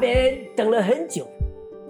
[0.00, 1.26] 边等了很久，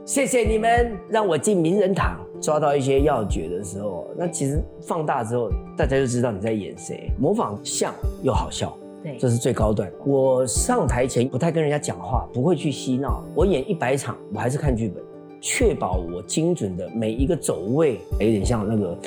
[0.05, 5.49] 谢谢你们让我进名人堂，抓到一些要诀的时候，那其实放大之后，
[5.79, 7.95] 大家就知道你在演谁，模仿像
[8.25, 9.91] 又好笑，对，这是最高段。
[10.05, 15.03] 我上台前不太跟人家讲话，不会去嬉闹，我演一百场，我还是看剧本，
[15.41, 18.99] 确保我精准的每一个走位，有点像那个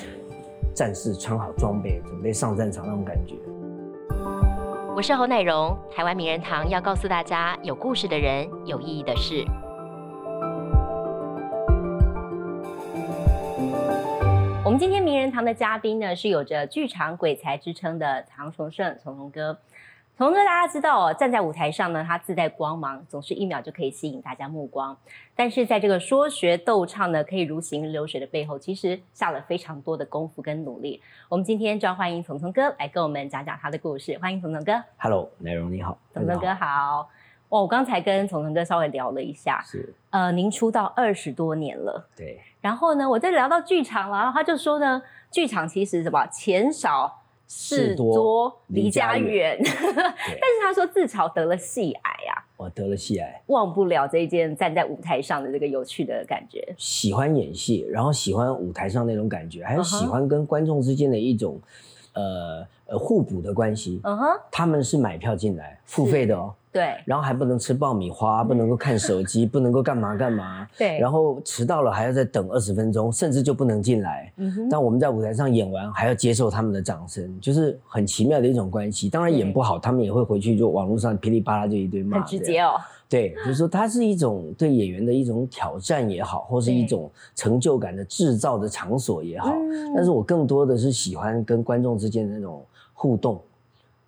[0.73, 3.35] 战士穿好装备准备上战场那种感觉。
[4.95, 9.43] 我是侯乃荣，台湾名人堂要告诉大家有故事的人，有意义的事。
[14.63, 19.57] 我们今天名人堂的嘉宾呢，是有着剧场鬼才之称的唐崇盛，崇崇哥。
[20.15, 24.95] 崇哥，大家知道哦，站在舞台上呢，他自带光芒，总是一秒就可以吸引大家目光。
[25.35, 31.01] 但是在这个说学逗唱呢，可以如行云流水的背后，其实下了非常多的功夫跟努力。
[31.29, 34.15] 我们今天就要欢迎聪聪哥来跟我们讲讲他的故事。
[34.19, 37.09] 欢迎聪聪哥，Hello，乃容你好，聪聪哥好。
[37.49, 42.39] 哦，我刚才跟聪聪哥稍微聊了一下，是呃，您出道二十多年了，对。
[42.61, 47.22] 然后呢，我在聊到剧场了，然后他就说呢，剧场其实什么钱少。
[47.47, 56.73] 事多离家远， 但是他说自嘲得了戏癌啊，我得了戏癌，忘不了这一件站在舞台上的这个有趣的感觉。
[56.77, 61.59] 喜欢演戏，然后喜欢舞台上那种感觉，还有喜欢跟观众之间的一种
[62.13, 64.01] 呃呃互补的关系。
[64.03, 66.53] 嗯哼，他们是买票进来付费的哦。
[66.73, 70.67] 对，然后还不能吃爆米花，不能够看手机，不能够干嘛干嘛。
[70.75, 74.33] 对，然后迟到了还要再等二十分钟，甚至就不能进来。
[74.37, 74.67] 嗯哼。
[74.69, 79.07] 但我们在舞台上演完，还要接受他们的掌声，就是很奇妙的一种关系。
[79.07, 82.17] 当然演不好，他们也会回去就网络上噼里啪啦就一堆骂。
[82.17, 82.71] 很直接哦。
[83.07, 89.51] 对，就是说它是一种对演员的一种挑战也好，或是一种成就感的制造的场所也好。
[89.51, 89.93] 嗯。
[89.95, 93.39] 但是我更多的是喜欢跟观众之间的那种互动。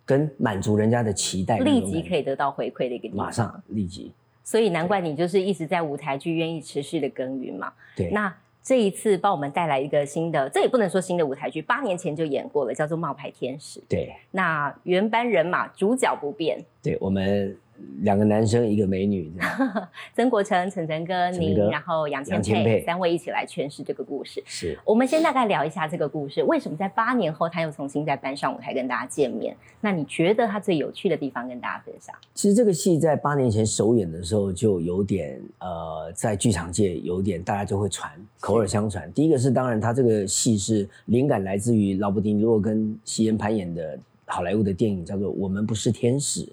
[0.06, 4.10] 跟满足人家的期待，立即可以得到回馈的一个地方，马上立即。
[4.44, 7.72] 所以难怪你就是一直在舞台剧愿意持续的耕耘嘛。
[7.94, 8.08] 对。
[8.10, 13.80] 那这一次帮我们带来一个新的，这也不能说新的舞台剧，八年前就演过了，叫做《冒牌天使》。
[13.88, 14.14] 对。
[14.30, 16.64] 那原班人马，主角不变。
[16.82, 17.54] 对我们。
[18.00, 19.32] 两个男生，一个美女，
[20.14, 24.42] 曾国成、陈晨哥，您，然后杨千佩，三位一起来诠释这个故事。
[24.44, 29.56] 是，我们先大概聊一下这个故事，为什么在八年后他又重新再搬上舞台跟大家见面？
[29.80, 32.14] 那你觉得他最有趣的地方跟大家分享？
[32.34, 38.10] 其实这个戏在八年前首演的时候就有点，呃，在剧场界有点大家就会传，
[38.40, 39.12] 口耳相传。
[39.12, 43.98] 第一个是，当然他这个戏是灵感来自于劳勃迪尼洛跟西恩攀演的。
[44.26, 46.44] 好莱坞的电影叫做《我们不是天使》，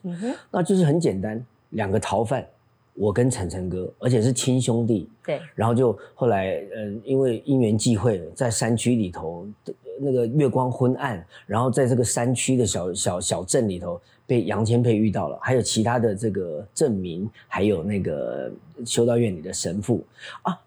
[0.51, 2.45] 那就是很简单，两个逃犯，
[2.93, 5.09] 我跟晨晨哥，而且是亲兄弟。
[5.25, 9.47] 对，然后就后来，嗯，因为因缘际会，在山区里头，
[9.99, 18.51] 那个月光昏暗，然后在这个山区的小小小镇里头，被杨千霈遇到了，还有其他的这个镇民，还有那个
[18.85, 20.03] 修道院里的神父
[20.43, 20.59] 啊。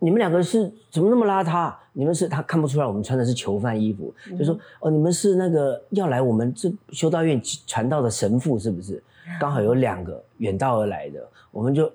[0.00, 1.74] 你们两个是怎么那么邋遢？
[1.92, 9.02] 你们是他看不出来，我们穿的是囚犯衣服，就说哦，你们是那个要来我们这修道院传道的神父是不是？
[9.40, 11.92] 刚好有两个远道而来的，我们就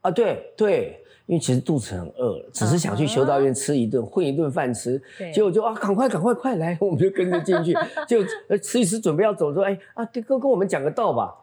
[0.00, 5.02] 啊，对对，因为其实肚子很饿，只是想去修道院吃一顿混一顿饭吃，
[5.34, 7.74] 结果就啊，赶快赶快快来，我们就跟着进去，
[8.08, 8.24] 就
[8.58, 11.34] 吃一吃准备要走，说哎啊，哥跟我们讲个道吧。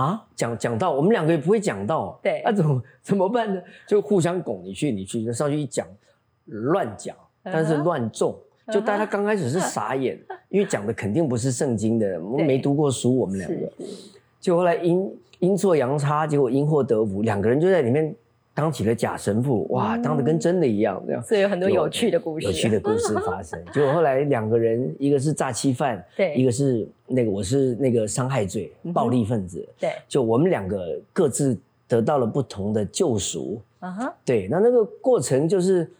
[0.00, 3.60] 啊，讲讲到我们两个也不会讲到，对，那怎么怎么办呢？
[3.86, 5.86] 就互相拱，你去你去，就上去一讲，
[6.46, 8.34] 乱讲，但是乱中，
[8.72, 10.18] 就大家刚开始是傻眼，
[10.48, 13.72] 因为讲的肯定不是圣经的，我们没读过书，我们两个，
[14.40, 18.14] 就后来阴阴错阳差，结果因祸得福，两个人就在里面。
[18.60, 23.58] 当起了假神父，哇，当的跟真的一样，这样，所以有很多有趣的故事，有趣的故事发生。
[23.72, 35.90] 结果后来两个人，一个是诈欺犯，对，一个是那个我是那个伤害罪暴力分子，对，就我们两个各自得到了不同的救赎，啊哈，对，那那个过程就是，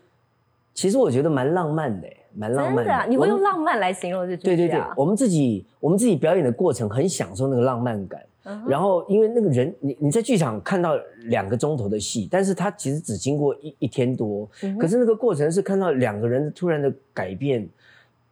[0.74, 3.06] 其实我觉得蛮浪漫的，蛮浪漫的。
[3.08, 8.20] 你会用浪漫来形容这对对对，我们自己我们自己表演的过程很享受那个浪漫感。
[8.66, 14.48] 然后，因为那个人，你你在剧场看到两个钟头的戏，但是他其实只经过一一天多，
[14.78, 17.68] 可是那个过程是看到两个人突然的改变，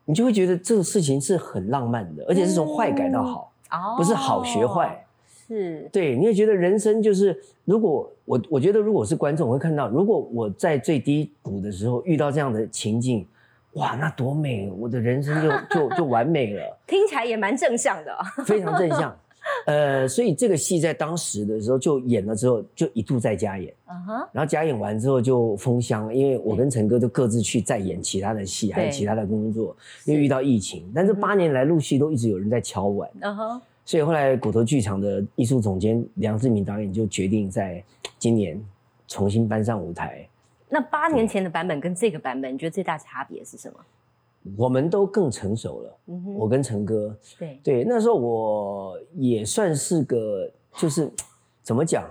[0.06, 3.52] 你就会觉得这个事情是很浪漫的，而且是从坏改到好，
[3.98, 5.04] 不是好学坏，
[5.46, 5.88] 是。
[5.92, 13.26] 对，你也觉得人生就是，如果我我觉得如果是观众，我会看到，如果我在最低谷的时候遇到这样的情境，
[13.74, 15.50] 哇，那多美，我的人生就
[15.88, 18.16] 就就完美了， 听起来也蛮正向的，
[18.46, 19.14] 非常正向。
[19.66, 37.82] 呃，所以这个戏在当时的时候就演了之后，就一度在加演，嗯哼，然后加演完之后就封箱，因为我跟陈哥就各自去再演其他的戏，还有其他的工作，因为遇到疫情，但这八年来陆续都一直有人在敲碗，嗯哼，所以后来骨头剧场的艺术总监梁志明导演就决定在
[38.18, 38.58] 今年
[39.06, 40.26] 重新搬上舞台。
[40.68, 43.78] 那八年前的版本跟这个版本，你觉得最大差别是什么？
[44.56, 45.98] 我们都更成熟了。
[46.06, 51.10] 嗯哼，我跟陈哥，对，对，那时候我也算是个，就是
[51.62, 52.08] 怎么讲？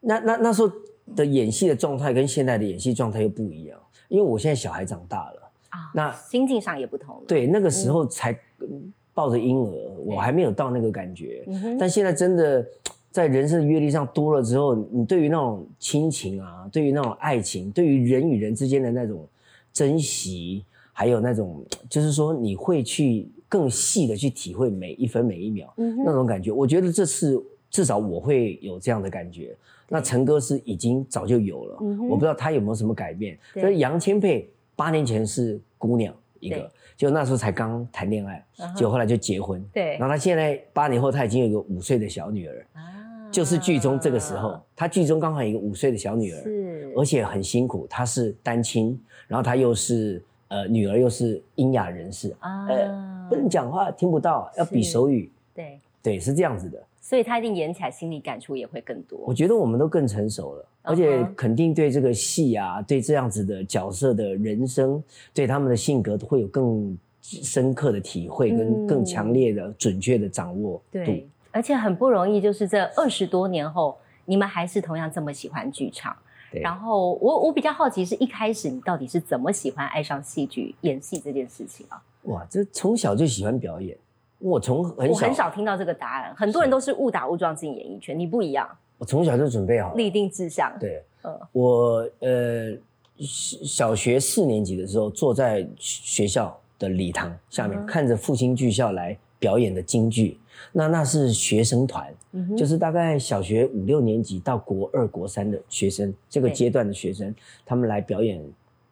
[0.00, 0.72] 那那那时候
[1.14, 3.78] 的演戏的状态跟现在的演戏状态又不一样，
[4.08, 11.44] 因为我现在小孩长大了，啊，那心境上也不同了。，对，那个时候才嗯抱着婴儿，我还没有到那个感觉。
[11.46, 12.66] 嗯哼，但现在真的
[13.10, 19.26] 在人生的阅历上多了之后，你对于那种亲情啊，对于那种爱情，对于人与人之间的那种
[19.72, 20.64] 珍惜，
[21.00, 26.52] 还有那种就是说你会去更细的去体会每一分每一秒嗯那种感觉。
[26.52, 29.56] 我觉得这次至少我会有这样的感觉。
[29.88, 33.38] 那陈哥是已经早就有了，嗯我不知道他有没有什么改变。
[33.54, 34.44] 对所以杨千霈
[34.76, 39.64] 八年前是姑娘一对个，就那时候才刚谈恋爱嗯哼，结果后来就结婚。
[39.72, 56.80] 对然后他现在八年后，他已经有一个五岁的小女儿，啊就是剧中这个时候，他剧中刚好有一个五岁的小女儿，是而且很辛苦，她是单亲，然后她又是呃女儿又是聋哑人士，啊呃不能讲话，听不到，要比手语，对，对，是这样子的。
[57.00, 59.34] 所以他一定演起来心理感触也会更多我。
[59.34, 65.02] 觉得我们都更成熟了，而且肯定对这个戏啊，对这样子的角色的人生，
[65.32, 70.82] 对他们的性格都会有更深刻的体会，跟嗯更强烈的、准确的掌握度。
[70.92, 76.16] 对，而且很不容易，就是这二十多年后，你们还是同样这么喜欢剧场。
[76.50, 82.02] 对然后我我比较好奇，是一开始你到底是怎么喜欢爱上戏剧、演戏这件事情啊？
[82.24, 83.96] 哇，这从小就喜欢表演。
[84.38, 88.68] 我从很我，很少听到这个答案，很多人都是误打误撞进演艺圈，你不一样，
[88.98, 89.94] 我从小就准备好。
[89.94, 90.72] 立定志向。
[90.80, 92.72] 对，嗯我呃
[93.18, 100.38] 小小学四年级的时候，坐在学校的礼堂下面，嗯看着复兴剧校来表演的京剧。
[100.72, 107.34] 那那是学生团，嗯就是大概小学五六年级到国二、国三的学生，这个阶段的学生，
[107.64, 108.40] 他们来表演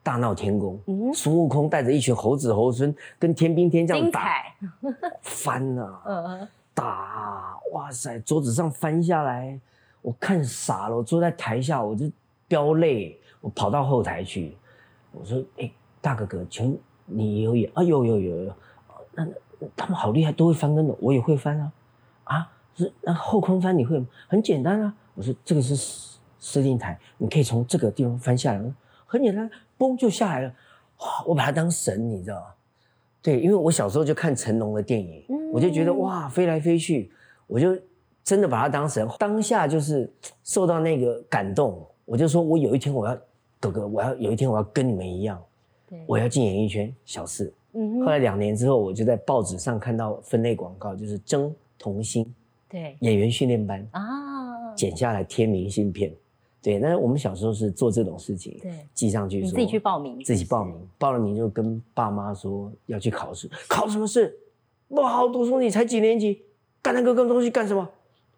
[0.01, 0.79] 大闹天宫。
[0.87, 4.43] 嗯，孙悟空带着一群猴子猴孙，跟天兵天将打。
[5.21, 9.57] 翻啊， 嗯，打，哇塞，桌子上翻下来，
[10.01, 12.11] 我看傻了，我坐在台下我就
[12.47, 14.57] 飙泪，我跑到后台去，
[15.11, 15.71] 我说，哎、
[16.01, 17.83] 大哥哥，请你有演啊？
[17.83, 18.53] 有有有有，
[19.13, 19.31] 那那
[19.75, 21.71] 他们好厉害，都会翻跟斗，我也会翻啊，
[22.23, 24.05] 啊，是那后空翻你会吗？
[24.27, 28.73] 很简单啊，我说这个是司司令台，你可以从这个地方翻下来，
[29.05, 30.53] 很简单，嘣就下来了，
[30.99, 32.45] 哇，我把它当神，你知道吗？
[33.21, 37.11] 对，因为我小时候就看成龙的电影，嗯我就觉得哇，飞来飞去，
[37.47, 37.77] 我就
[38.23, 39.05] 真的把它当神。
[39.17, 40.09] 当下就是
[40.43, 43.17] 受到那个感动，我就说我有一天我要，
[43.59, 45.37] 哥哥，我要有一天我要跟你们一样，
[46.05, 46.95] 我要进演艺圈。
[47.03, 47.53] 小事。
[47.73, 52.25] 嗯，后来两年之后，我就在报纸上看到分类广告，就是征童星
[52.67, 56.13] 对演员训练班，啊，剪下来贴明信片。
[56.61, 64.37] 对，那我们小时候是做这种事情，对，寄上去说你自己去报名，自己报名，报了名就跟爸妈说要去考试，考什么试？
[64.89, 66.41] 不好好读书，你才几年级，
[66.81, 67.87] 干那个个东西干什么？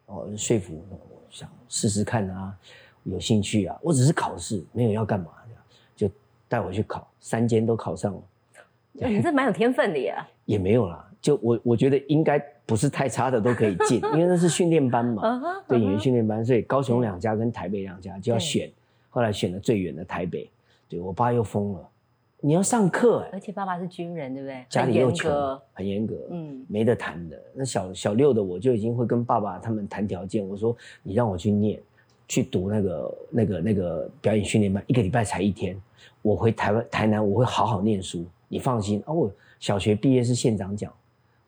[0.05, 0.97] 哦，说服我
[1.31, 2.55] 想试试看啊，
[3.05, 5.55] 有兴趣啊，我只是考试，没有要干嘛的，
[5.95, 6.13] 就
[6.47, 8.23] 带我去考，三间都考上了，哎
[8.93, 10.27] 你这蛮有天分的呀。
[10.45, 18.71] 也没有啦，就我我觉得应该不是太差的都可以进，因为那是训练班嘛，对演员训练班，所以高雄两家跟台北两家就要对选，
[19.09, 20.49] 后来选了最远的台北，
[20.89, 21.89] 对我爸又疯了，
[22.41, 24.65] 你要上课哎、而且爸爸是军人，对不对？
[24.67, 27.41] 家里又穷格，很严格，嗯，没得谈的。
[27.53, 31.79] 那小小六的我就已经会跟爸爸他们谈条件，我说你让我去念，
[32.27, 35.79] 去读那个那个那个表演训练班，一个礼拜才一天，
[36.21, 39.13] 我回台湾台南我会好好念书，你放心啊。
[39.13, 40.91] 我小学毕业是县长奖，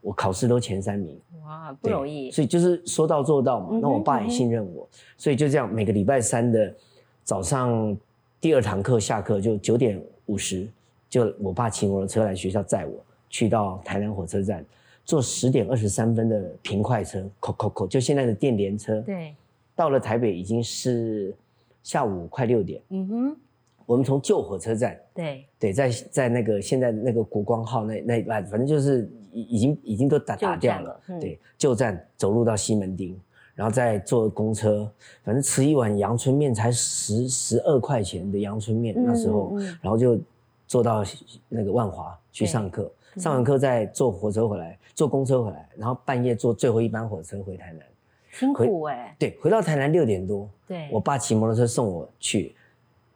[0.01, 2.31] 我考试都前三名，哇，不容易。
[2.31, 3.67] 所以就是说到做到嘛。
[3.71, 6.73] 嗯那我爸也信任我，所以就这样每个礼拜三的
[7.23, 7.95] 早上
[8.39, 10.67] 第二堂课下课就九点五十，
[11.09, 12.93] 就我爸骑摩托车来学校载我，
[13.29, 14.65] 去到台南火车站，
[15.03, 19.01] 坐十点二十三分的平快车，扣扣扣，就现在的电联车。
[19.01, 19.35] 对，
[19.75, 21.35] 到了台北已经是
[21.81, 23.37] 下午快六点，嗯哼，
[23.85, 24.99] 我们从旧火车站。
[25.13, 33.15] 对，对，在在那个现在那个国光号那那反正就是已已经已经都打打掉了对，旧站走路到西门町，
[33.55, 34.89] 然后再坐公车，
[35.23, 40.19] 反正吃一碗阳春面才十十二块钱的阳春面，那时候，然后就
[40.67, 41.03] 坐到
[41.49, 47.81] 那个万华去上课，上完课再坐火车回来，坐公车回来，然后半夜坐最后一班火车回台南，
[48.31, 52.55] 辛苦哎，对，回到台南六点多，对，我爸骑摩托车送我去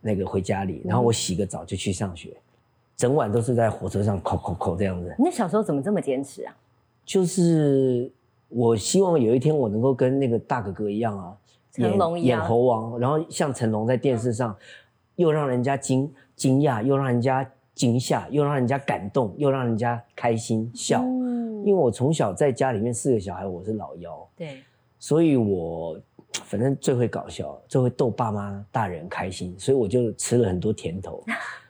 [0.02, 2.36] 那个回家里，然后我洗个澡就去上学，
[2.96, 5.16] 整晚都是在火车上扣扣扣这样子。
[5.18, 6.56] 你那小时候怎么这么坚持啊？
[7.06, 8.12] 就是
[8.50, 11.38] 我希望有一天我能够跟那个大哥哥一样啊，
[11.72, 14.56] 成龙一样演猴王，然后像成龙在电视上，
[15.16, 21.02] 又让人家惊惊讶，又让人家惊吓，又让人家感动，又让人家开心笑。
[21.04, 21.28] 嗯
[21.66, 24.60] 因为我从小在家里面四个小孩，我是老幺，对，
[25.00, 26.00] 所以我
[26.44, 31.24] 反正最会搞笑，最会逗爸妈大人开心，所以我就吃了很多甜头。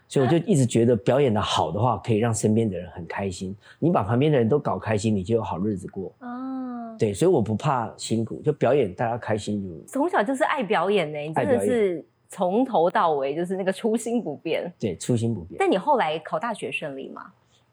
[0.10, 3.54] 所以我就一直觉得表演的好的话，可以让身边的人很开心。
[3.78, 6.14] 你把旁边的人都搞开心，你就有好日子过。
[6.20, 14.72] 哦，对，所以我不怕辛苦，就表演大家开心就从小就是爱表演呢，你真的是从头到尾就是那个初心不变。
[14.80, 15.58] 对，初心不变。
[15.60, 17.24] 但你后来考大学顺利吗？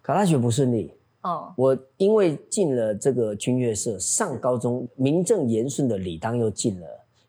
[0.03, 0.93] 考大学不顺利，
[1.25, 6.87] 哦，我因为进了这个军乐社，上高中名正言顺的理当又进了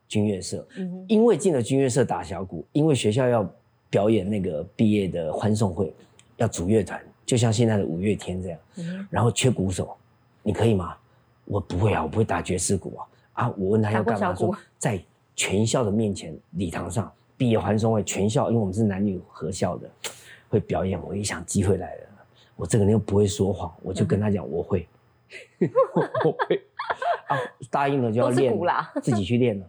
[0.08, 3.50] 军乐社，嗯，因为进了军乐社打小鼓，因为学校要
[3.90, 5.94] 表演那个毕业的欢送会，
[6.38, 9.96] 要组乐团，就像现在的五月天这样，嗯然后缺鼓手，
[10.44, 10.96] 你可以吗？
[11.46, 13.08] 我不会啊，我不会打爵士鼓啊。
[13.34, 15.00] 啊，我问他要干嘛，说在
[15.36, 19.90] 全校的面前礼堂上毕业欢送会，全校因为我们是男女合校的，
[20.50, 21.00] 会表演。
[21.06, 22.02] 我一想机会来了，
[22.56, 24.88] 我这个人又不会说谎，我就跟他讲我会，
[26.24, 26.62] 我会
[27.28, 27.38] 啊，
[27.70, 28.54] 答应了就要练
[29.02, 29.66] 自己去练了。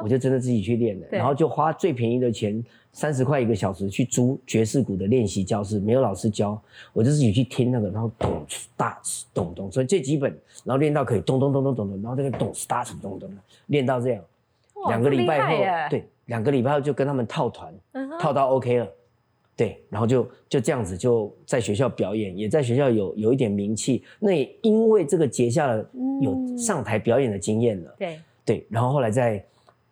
[0.00, 6.56] 我就真的自己去练了，然后就花最便宜的钱，三十块一个小时去租爵士鼓的练习教室，没有老师教，
[6.92, 8.96] 我就自己去听那个，然后咚大
[9.34, 10.30] 咚咚，所以最基本，
[10.62, 13.28] 然后练到可以咚咚咚咚咚咚，然后这个咚 start 咚咚，
[13.66, 14.22] 练到这样，
[14.86, 15.56] 两个礼拜后，
[15.90, 17.74] 对，两个礼拜后就跟他们套团，
[18.20, 18.88] 套到 OK 了。
[19.56, 24.02] 对，然后就就这样子就在学校表演，也在学校有有一点名气。
[24.20, 25.78] 那也因为这个结下了
[26.20, 27.94] 有嗯上台表演的经验了。
[27.98, 29.42] 对，对，然后后来在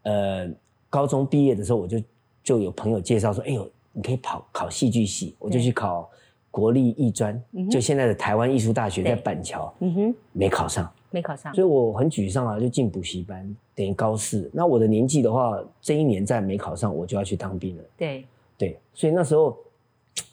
[0.02, 0.50] 呃
[0.90, 1.98] 高中毕业的时候，我就
[2.42, 6.10] 就有朋友介绍说，哎呦，你可以跑考戏剧系，我就去考
[6.50, 14.50] 国立艺专，就现在的台湾艺术大学在板桥，嗯哼，没考上，没考上所，以我很沮丧啊，就进补习班，等于高四。
[14.52, 17.82] 那我的年纪的话，这一年再没考上，我就要去当兵了。
[17.96, 18.26] 对，
[18.64, 19.56] 对，所以那时候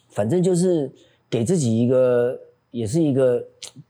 [0.09, 0.91] 反正就是
[1.29, 2.39] 给自己一个，
[2.71, 3.43] 也是一个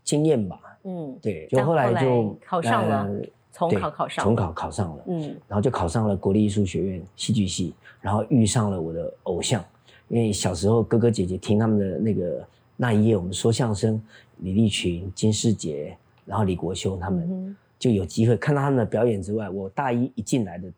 [0.04, 0.60] 经验吧。
[0.84, 3.22] 嗯，对，就后来就考上了呃
[3.54, 5.04] 重对考考上，重，考考上了。
[5.08, 9.64] 嗯，然后就考上了国立艺术学院戏剧系，然后遇上了我的偶像，
[10.08, 14.02] 因为小时候哥哥姐姐听他们的那个那一夜我们说相声，
[14.40, 15.96] 李立群、金世杰，
[16.26, 20.72] 然后李国修他们、嗯就有机会看到他们的表演之外，我大一一进来的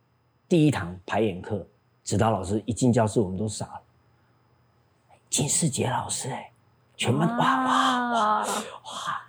[0.48, 1.68] 第一堂排演课，
[2.04, 3.82] 指导老师一进教室我们都傻了，
[5.30, 6.52] 金世杰老师哎、
[6.96, 8.48] 全班哇哇哇哇，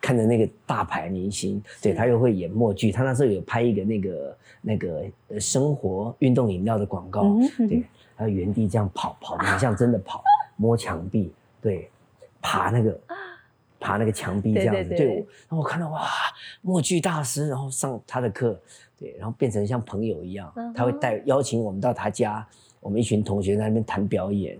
[0.00, 7.84] 看着那个大牌明星，对他又会演默剧，他那时候有拍一个那个那个呃生活运动饮料的广告，嗯对，
[8.16, 10.22] 他原地这样跑，跑的很像真的跑，
[10.56, 11.88] 摸墙壁，对，
[12.42, 13.00] 爬那个
[13.80, 16.06] 爬那个墙壁这样子，对对对我然后我看到哇，
[16.60, 18.60] 默剧大师，然后上他的课，
[18.98, 22.46] 对，然后变成像朋友一样他会带邀请我们到他家，
[22.84, 24.58] 我们一群同学在那边谈表演，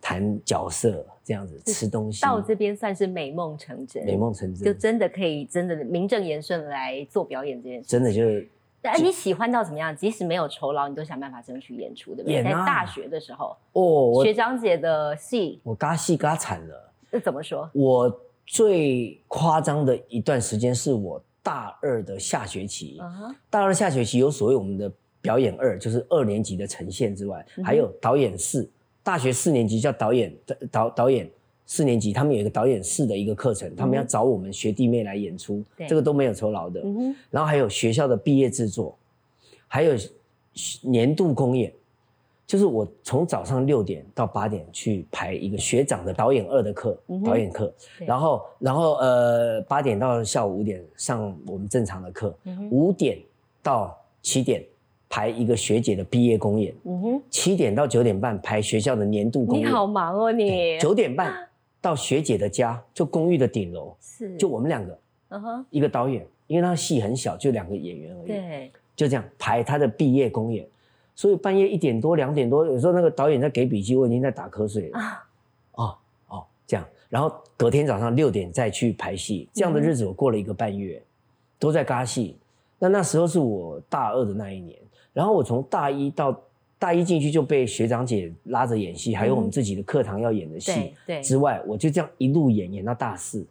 [0.00, 7.88] 谈角色，这样子吃东西，到这边算是美梦成真，美梦成真，就真的可以真的名正言顺地来做表演这件事。
[7.88, 8.48] 真的就是
[8.82, 9.96] 但你喜欢到怎么样？
[9.96, 12.40] 即使没有酬劳，你都想办法争取演出，对不对？
[12.40, 16.92] 啊在大学的时候，哦，我学长姐的戏，我嘎戏嘎惨了。
[17.12, 17.70] 这怎么说？
[17.72, 23.00] 我最夸张的一段时间是我大二的下学期，
[23.48, 24.92] 大二下学期有所谓我们的
[25.24, 28.68] 表演二，就是二年级的呈现之外，嗯还有导演四，
[29.02, 30.36] 大学四年级叫导演
[30.70, 31.26] 导导演。
[31.66, 36.82] 四年级他们有一个导演四的一个课程，他们要找我们学弟妹来演出，这个都没有酬劳的。
[36.84, 38.94] 嗯，然后还有学校的毕业制作，
[39.66, 39.94] 还有
[40.82, 41.72] 年度公演，
[42.46, 52.36] 就是我从早上六点到八点去排一个学长的导演二的课，嗯导演课，然后然后呃八点到下午五点上我们正常的课，
[52.70, 53.18] 五点
[53.62, 54.62] 到七点
[55.14, 60.76] 排一个学姐的毕业公演，嗯哼，七点到九点半排学校的年度公你演，好忙哦，你。
[60.80, 61.32] 九点半
[61.80, 64.36] 到学姐的家，就公寓的顶楼，是。
[64.36, 70.66] 就我们两个，嗯哼，一个导演，因为那戏很小，就两个演员而已，对，就这样排他的毕业公演，
[71.14, 74.98] 所以半夜一点多、两点多，有时候那个导演在给笔记，我已经在打瞌睡了。
[74.98, 75.24] 啊，
[75.74, 81.00] 哦哦，这样，然后隔天早上六点再去排戏，这样的日子我过了一个半月，
[81.56, 82.36] 都在嘎戏。
[82.80, 84.76] 那那时候是我大二的那一年，
[85.14, 86.38] 然后我从大一到
[86.78, 90.92] 大一进去就被学长姐拉着演戏，还有我们自己的课堂要演的戏。
[91.22, 93.46] 之外，我就这样一路演演到大四，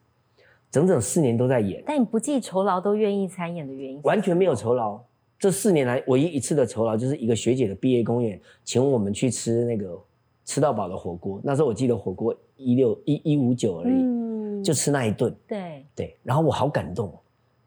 [0.70, 1.82] 整整四年都在演。
[1.88, 5.00] 但你不计酬劳都愿意参演的原因，完全没有酬劳。
[5.40, 10.00] 这四年来唯一一次的酬劳，就是一个学姐的毕业公演，请我们去吃那个
[10.46, 11.42] 吃到饱的火锅。
[11.44, 15.36] 那时候我记得火锅一六一一五九而已，嗯，就吃那一顿。
[15.48, 17.12] 对，对，然后我好感动，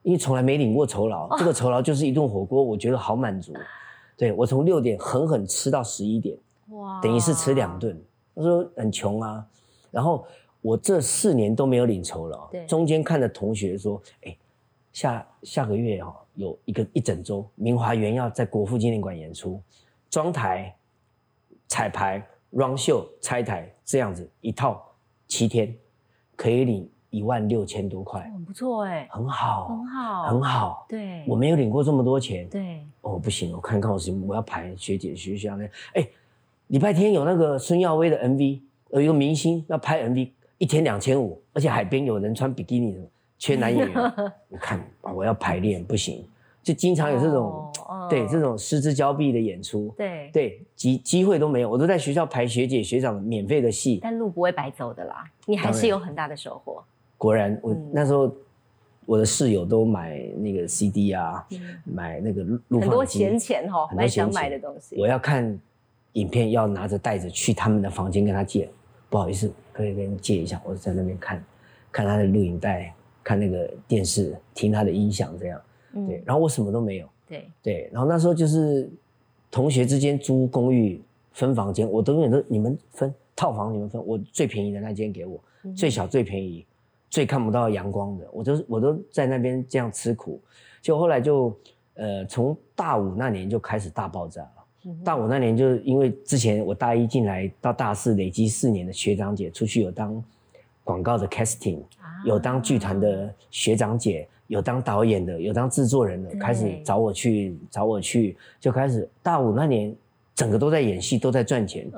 [0.03, 3.53] 因为从来没领过酬劳，这个酬劳就是一顿火锅，我觉得好满足。
[4.17, 6.37] 对我从六点狠狠吃到十一点，
[6.71, 8.01] 哇，等于是吃两顿。
[8.35, 9.47] 他说很穷啊，
[9.91, 10.27] 然后
[10.61, 14.37] 我这四年都没有领酬劳，中间看着同学说，哎，
[14.93, 19.61] 下下个月哈有一个一整周，明华园要在国父纪念馆演出，
[20.11, 20.75] 装台、
[21.69, 24.83] 彩排、run 秀、拆台这样子一套
[25.29, 25.77] 七天，
[26.35, 26.91] 可以领。
[27.11, 30.87] 一万六千多块，很不错哎，很好，很好，很好。
[30.89, 32.49] 对，我没有领过这么多钱。
[32.49, 35.65] 对，哦，不行，我看看我什么，我要排学姐学校那。
[35.95, 36.07] 哎，
[36.69, 38.61] 礼拜天有那个孙耀威的 MV，
[38.91, 43.01] 有一个明星要拍 MV，一天两千五，而且海边有人穿比基尼的，
[43.39, 43.97] 缺男演员。
[44.51, 46.25] 我看啊，我要排练，不行，
[46.63, 47.71] 就经常有这种，
[48.11, 49.95] 对这种失之交臂的演出。
[49.97, 54.01] 对对，机机会都没有，我都在学校排学姐学长免费的戏。
[54.03, 56.83] 但路不会白走的啦，你还是有很大的收获。
[57.19, 58.33] 果然，我那时候
[59.05, 61.47] 我的室友都买那个 CD 啊，
[61.85, 64.97] 买那个录录很多闲钱哈，买想买的东西。
[64.99, 65.59] 我要看
[66.13, 68.69] 影片，要拿着袋子去他们的房间跟他借。
[69.09, 70.61] 不好意思，可以跟你借一下。
[70.65, 71.43] 我在那边看，
[71.93, 72.93] 看他的录影带，
[73.23, 75.61] 看那个电视，听他的音响，这样。
[76.09, 77.09] 对，然后我什么都没有。
[77.29, 78.91] 对对，然后那时候就是
[79.51, 81.01] 同学之间租公寓
[81.33, 85.41] 分房间，我都永远都你们分套房，你们分，我最便宜的那间给我，
[85.77, 86.67] 最小最便宜。
[87.09, 90.41] 最看不到阳光的，我都我都在那边这样吃苦，
[90.83, 91.57] 就后来就
[91.95, 94.93] 呃从大五那年就开始大爆炸了。
[95.05, 100.23] 大五那年就因为之前我大一进来到大四累积四年的学长姐出去有当
[100.85, 101.81] 广告的 casting，
[102.25, 109.95] 有当剧团的学长姐，有当导演的，有当制作人的，开始找我去找我去，就开始大五那年。
[110.37, 111.91] 整个都在演戏，都在赚钱，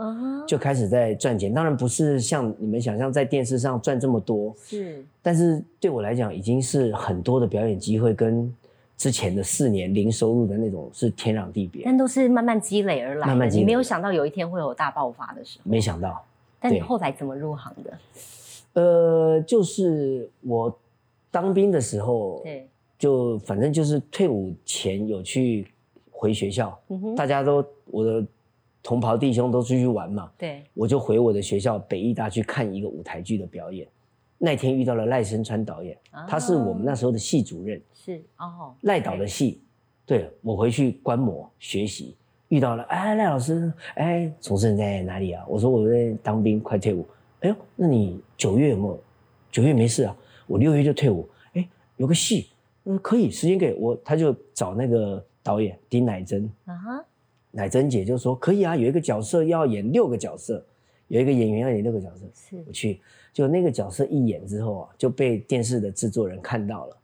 [0.46, 1.52] 就开始在赚钱。
[1.52, 5.04] 当然不是像你们想象在电视上赚这么多，是。
[5.20, 8.54] 但是对我来讲，已经是很多的表演机会，跟
[8.96, 11.82] 之前的四年零收入的那种是天壤地别。
[11.84, 13.64] 但都是慢慢积累而来，慢慢积累。
[13.64, 15.68] 没有想到有一天会有大爆发的时候。
[15.68, 16.24] 没想到。
[16.60, 17.98] 但你后来怎么入行的？
[18.74, 20.78] 呃，就是我
[21.32, 25.66] 当兵的时候，对，就反正就是退伍前有去。
[26.18, 26.76] 回学校，
[27.16, 28.26] 大家都我的
[28.82, 33.86] 同袍弟兄都出去玩嘛，对，我就回我的学校北艺大去看一个舞台剧的表演。
[34.36, 39.62] 那天遇到了赖声川导演，他是我们那时候的系主任，是哦，赖导的戏，
[40.04, 42.16] 对我回去观摩学习，
[42.48, 45.44] 遇到了哎赖老师，哎，从事在哪里啊？
[45.48, 47.06] 我说我在当兵，快退伍。
[47.42, 48.98] 哎呦，那你九月有没有？
[49.52, 50.16] 九月没事啊，
[50.48, 51.28] 我六月就退伍。
[51.52, 52.48] 哎，有个戏，
[52.86, 55.24] 嗯，可以，时间给我，他就找那个。
[55.48, 57.04] 导演丁乃真，啊哈，
[57.52, 60.62] 乃真姐就说可以啊，有一个角色要演六个角色，
[61.06, 63.00] 有一个演员要演六个角色，是，我去，
[63.32, 66.96] 就那个角色一演之后啊，就被电视的制作人看到了，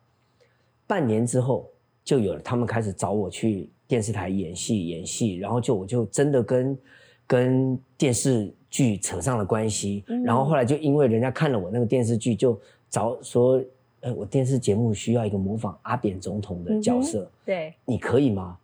[0.86, 1.66] 半年之后
[2.04, 6.78] 就有了，他们开始找我去电视台演戏演戏，然后就我就真的跟
[7.26, 13.64] 跟电视剧扯上了关系，然后后来就因为人家看了我那个电视剧，就找说。
[14.04, 18.56] 哎，我电视节目需要一个模仿阿扁总统的角色，对，你可以吗？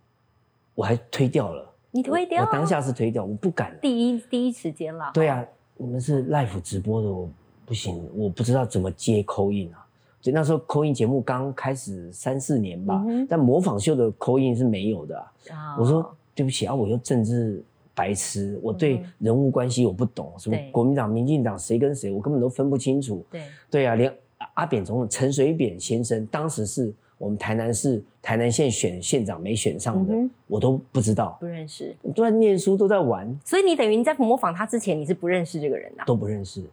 [0.75, 2.45] 我还推掉了，你推掉？
[2.45, 3.75] 我当下是推掉，我不敢。
[3.81, 5.09] 第一第一时间了。
[5.13, 5.43] 对啊，
[5.77, 7.27] 你们是 live 直播的，我
[7.65, 9.83] 不行，我不知道怎么接口音啊。
[10.21, 15.17] 所以那时候口音节目刚开始三四年吧，但模仿秀的口音是没有的。
[15.49, 17.63] 啊，我说对不起啊，我又政治
[17.95, 23.25] 白痴，我对人物关系我不懂，什么国民党、民进党谁跟谁，我根本都分不清楚。
[23.31, 24.13] 对，对啊，连。
[24.53, 30.15] 阿扁总统陈水扁先生当时是我们台南市台南县选县长没选上的，
[30.47, 33.39] 我都不知道，不认识，都在念书，都在玩。
[33.45, 36.63] 所以你等于你在模仿他之前，你是不认识这个人的，都不认识。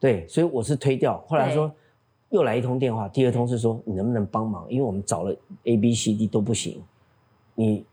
[0.00, 1.22] 对，所以我是推掉。
[1.28, 1.72] 后来说
[2.30, 4.66] 又来一通电话，第二通是说你能不能帮忙？
[4.68, 6.82] 因为我们找了 A、B、C、D 都不行，
[7.54, 7.84] 你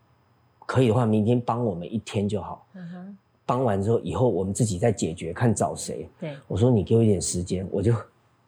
[0.65, 2.65] 可以的话，明天帮我们一天就好。
[2.73, 6.09] 嗯哼，帮完之后，以后我们自己再解决，看找谁。
[6.19, 7.93] 对，我说你给我一点时间，我就。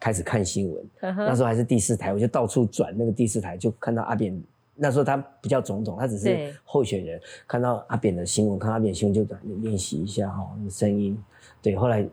[0.02, 4.44] 开始看新闻，那时候还是第四台，我就到处转那个第四台，就看到阿扁。
[4.74, 7.22] 那时候他不叫总统，他只是候选人。
[7.48, 11.16] 看到阿扁的新闻，看阿扁新闻就转练习一下哈，声音。
[11.62, 12.04] 对，后来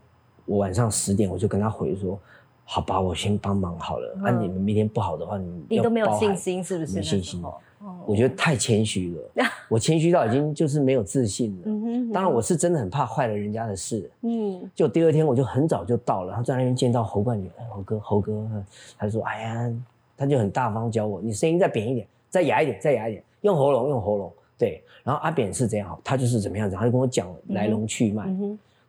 [0.45, 2.21] 我晚上十点我就跟他回说
[2.71, 4.19] ：“好吧，我先帮忙好了。
[4.23, 6.97] 啊，你们明天不好的话，你你都没有信心是不是？
[6.97, 7.43] 没信心。”
[8.05, 12.13] 我觉得太谦虚了， 我谦虚到已经就是没有自信了。
[12.13, 14.11] 当然，我是真的很怕坏了人家的事。
[14.23, 18.47] 嗯，就第二天我就很早就到了，他在那边见到侯冠宇，侯哥，侯哥，
[18.99, 19.73] 他就说：“哎呀，
[20.17, 28.29] 他就很大方教我，你声音再扁一点，再哑一点，再哑一点，用喉咙，用喉咙。”对，然后阿扁是这样，他就是怎么样子，他就跟我讲来龙去脉。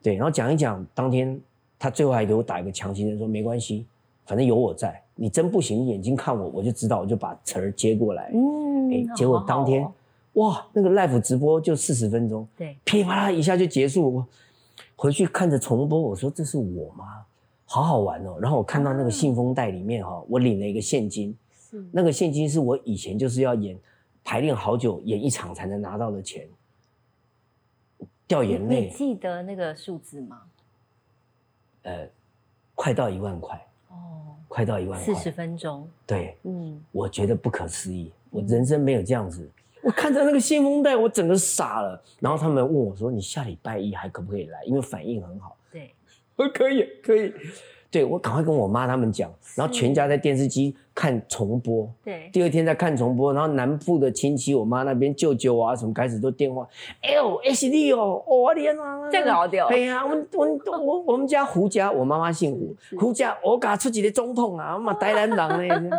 [0.02, 1.39] 对，然后讲一讲，当天
[1.80, 3.88] 他最后还给我打一个强心针，说没关系，
[4.26, 5.02] 反正有我在。
[5.15, 8.30] 你真不行，眼睛看我，我就知道，我就把词儿接过来。
[8.34, 9.96] 嗯哎，结果当天好好哦
[10.34, 14.13] 哇，那个 live 直播就四十分钟，对，噼里啪啦一下就结束。
[14.15, 14.28] 我
[14.96, 17.26] 回去看着重播，我说这是我吗？
[17.65, 18.38] 好好玩哦。
[18.42, 23.78] 然后我看到那个信封袋里面哈、我领了一个现金，是那个现金是我以前就是要演
[24.24, 26.48] 排练好久，演一场才能拿到的钱，
[28.28, 30.44] 掉眼泪你泪，记得那个数字吗？
[31.84, 32.08] 呃，
[32.76, 39.50] 快到一万块，哦，快到一万块四十，分钟，对，嗯，我觉得不可思议，我人生没有这样子。
[39.82, 42.04] 我看着那个信封袋，我整个傻了。
[42.20, 44.62] 然后他们问我说：“你下礼拜一还可不可以来？
[44.65, 45.56] 因为反应很好。
[45.72, 45.96] 对，”
[46.36, 47.34] 我：“可以，可以。”
[47.91, 51.89] 对我赶快跟我妈他们讲，然后全家在电视机看重播。
[52.04, 56.67] 对，第二天再看重播，然后南部的亲戚，我妈那边舅舅啊什么开始都电话，
[57.02, 60.47] 哎呦，哎是你哦，哦你啊，这个好屌哎呀，我我
[60.78, 65.97] 我我们家胡家，我妈妈姓胡，胡家我嘎出几个总统啊，我嘛台南人呢，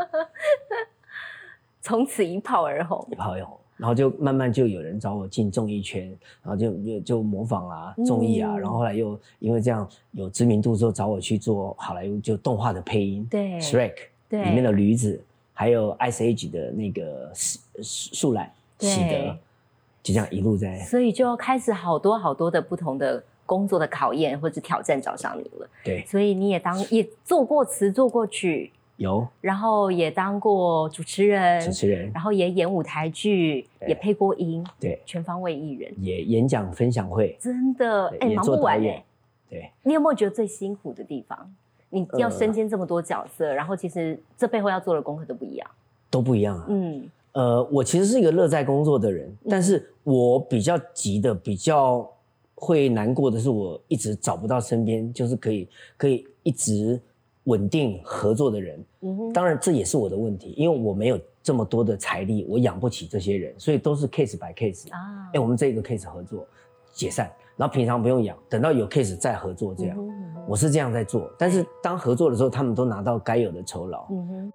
[1.83, 6.07] 从此一炮而红，一炮而红，然后就慢慢就有人找我进综艺圈，
[6.43, 13.95] 然后就就就模仿啊综艺啊，嗯然后后来又因为这样有知名度之后找我去做好莱坞就动画的配音，对，Shrek
[14.29, 15.19] 对里面的驴子，
[15.55, 17.33] 还有 Ice Age 的那个
[17.83, 19.35] 树懒对喜德，
[20.03, 25.67] 就这样一路在所以就要开始好多好多的不同的工作的考验或者挑战找上你了。
[25.83, 29.27] 对所以你也当也做过词，做过曲，有。
[29.41, 39.03] 然后也当过主持人，主持人，然后也演舞台剧，也配过音，对，全方位艺人，也演讲分享会，真的哎，忙不完哎
[39.49, 41.53] 对，你有没有觉得最辛苦的地方？
[41.89, 42.31] 你要呃。
[42.39, 45.69] 身兼这么多角色，然后其实这背后要做的功课都不一样。
[46.09, 46.67] 都不一样啊。
[46.69, 52.09] 嗯，呃，我其实是一个乐在工作的人，但是我比较急的、比较
[52.55, 57.01] 会难过的是，我一直找不到身边就是可以可以一直
[57.51, 58.85] 稳定合作的人。
[59.01, 64.91] 嗯，当然，这也是我的问题，因为我没有这么多的财力，我养不起这些人，所以都是 case by case。
[64.93, 64.97] 啊
[65.35, 66.47] 哎、我们这个 case 合作
[66.93, 69.97] 解散，然后平常不用养，等到有 case 再合作这样。
[70.47, 74.07] 我是这样在做，但是当合作的时候，他们都拿到该有的酬劳。
[74.11, 74.53] 嗯哼，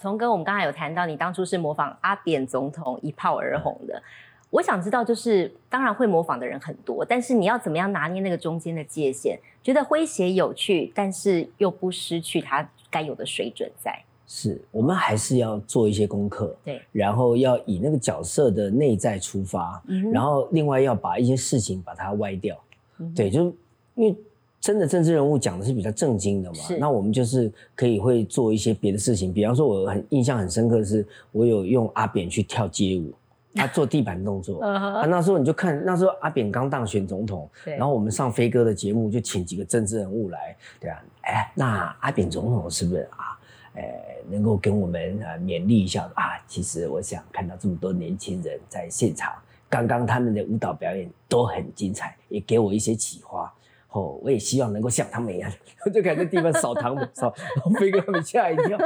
[0.00, 4.02] 从哥，我们刚才有谈到，你当初是模仿阿扁总统一炮而红的。
[4.48, 14.02] 我想知道，就是当然会模仿的人很多，但是你要怎么样拿捏那个中间的界限，觉得诙谐有趣，但是又不失去它该有的水准在。
[14.26, 22.56] 是我们还是要做一些功课，对，然后要以那个角色的内在出发，嗯然后另外要把一些事情把它歪掉。
[22.98, 23.54] 嗯对，就是
[23.96, 24.16] 因为
[24.60, 33.10] 真的政治人物讲的是比较正经的嘛，那我们就是可以会做一些别的事情，比方说我很印象很深刻的是，我有用阿扁去跳街舞，
[33.54, 34.60] 他做地板动作。
[34.62, 43.40] 啊，那时候你就看，那时候阿扁刚当选总统，然后我们上飞哥的节目就请几个政治人物来，对啊，哎，那阿扁总统是不是啊？
[43.76, 43.94] 哎，
[44.28, 46.36] 能够跟我们呃勉励一下啊？
[46.46, 49.32] 其实我想看到这么多年轻人在现场，
[49.70, 53.50] 刚刚他们的舞蹈表演都很精彩，也给我一些启发。
[53.92, 55.50] 哦，我也希望能够像他们一样，
[55.84, 58.78] 我 就感觉地方扫堂 扫，然后飞哥他们吓一跳，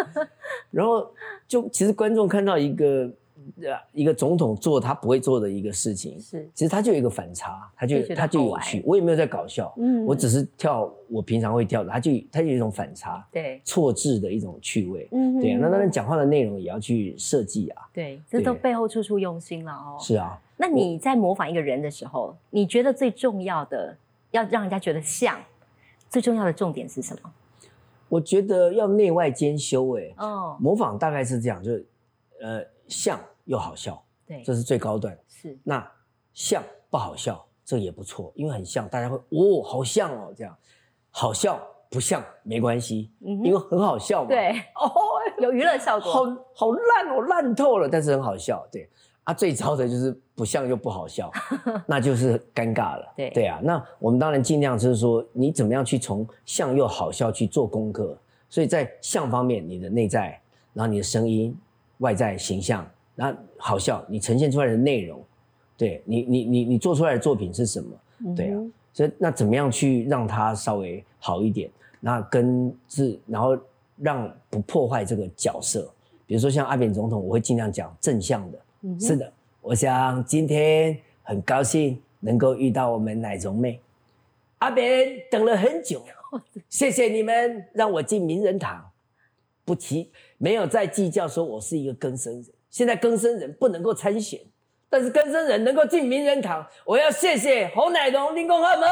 [0.71, 1.07] 然后
[1.47, 3.11] 就其实观众看到一个
[3.61, 8.83] 呃一个总统做他不会做的一个事情，是，其实他就有一个反差，他就他就有趣。
[8.87, 15.07] 我也没有在搞笑，嗯我只是跳我平常会跳的，他就他就有一种反差、对，错置的一种趣味。
[15.13, 17.83] 嗯对啊，那当然讲话的内容也要去设计啊。
[17.93, 19.99] 对，这都背后处处用心了哦。
[20.01, 23.95] 是啊，那你在模仿一个人的时候，你觉得最重要的，
[24.35, 25.41] 要让人家觉得像，
[26.11, 27.33] 最重要的重点是什么？
[28.09, 30.13] 我觉得要内外兼修、欸。
[30.19, 31.87] 哦，模仿大概是这样，就是
[32.43, 35.17] 呃像又好笑，对，这是最高段。
[35.29, 35.89] 是，那
[36.33, 40.57] 像不好笑，这也不错，因为很像，大家会哦好像哦这样，
[41.11, 44.29] 好笑不像没关系，嗯因为很好笑嘛。
[44.29, 44.91] 对，哦，
[45.39, 46.13] 有娱乐效果。
[46.13, 48.67] 好好烂哦，烂透了，但是很好笑。
[48.73, 48.91] 对
[49.25, 51.31] 啊，最糟的就是不像又不好笑，
[51.87, 53.13] 那就是尴尬了。
[53.17, 58.17] 对对啊，那我们当然尽量就是说，你怎么样去从像又好笑去做功课。
[58.51, 60.39] 所以在像方面，你的内在，
[60.73, 61.57] 然后你的声音、
[61.99, 65.21] 外在形象，然后好笑，你呈现出来的内容，
[65.77, 68.35] 对你，你你你做出来的作品是什么？
[68.37, 71.69] 对啊嗯，所以那怎么样去让它稍微好一点？
[71.99, 73.59] 那跟是，然后
[73.97, 75.91] 让不破坏这个角色。
[76.27, 78.59] 比如说像阿扁总统，我会尽量讲正向的。
[78.87, 83.81] 嗯是的，我想今天很高兴能够遇到我们奶蓉妹。
[84.59, 86.03] 阿扁等了很久，
[86.69, 88.91] 谢谢你们让我进名人堂。
[89.65, 94.39] 不提，没有再计较说我是一个更生人，现在更生人不能够参选，
[94.91, 98.87] 但是更生人能够进名人堂，我要谢谢侯乃荣、林公汉们。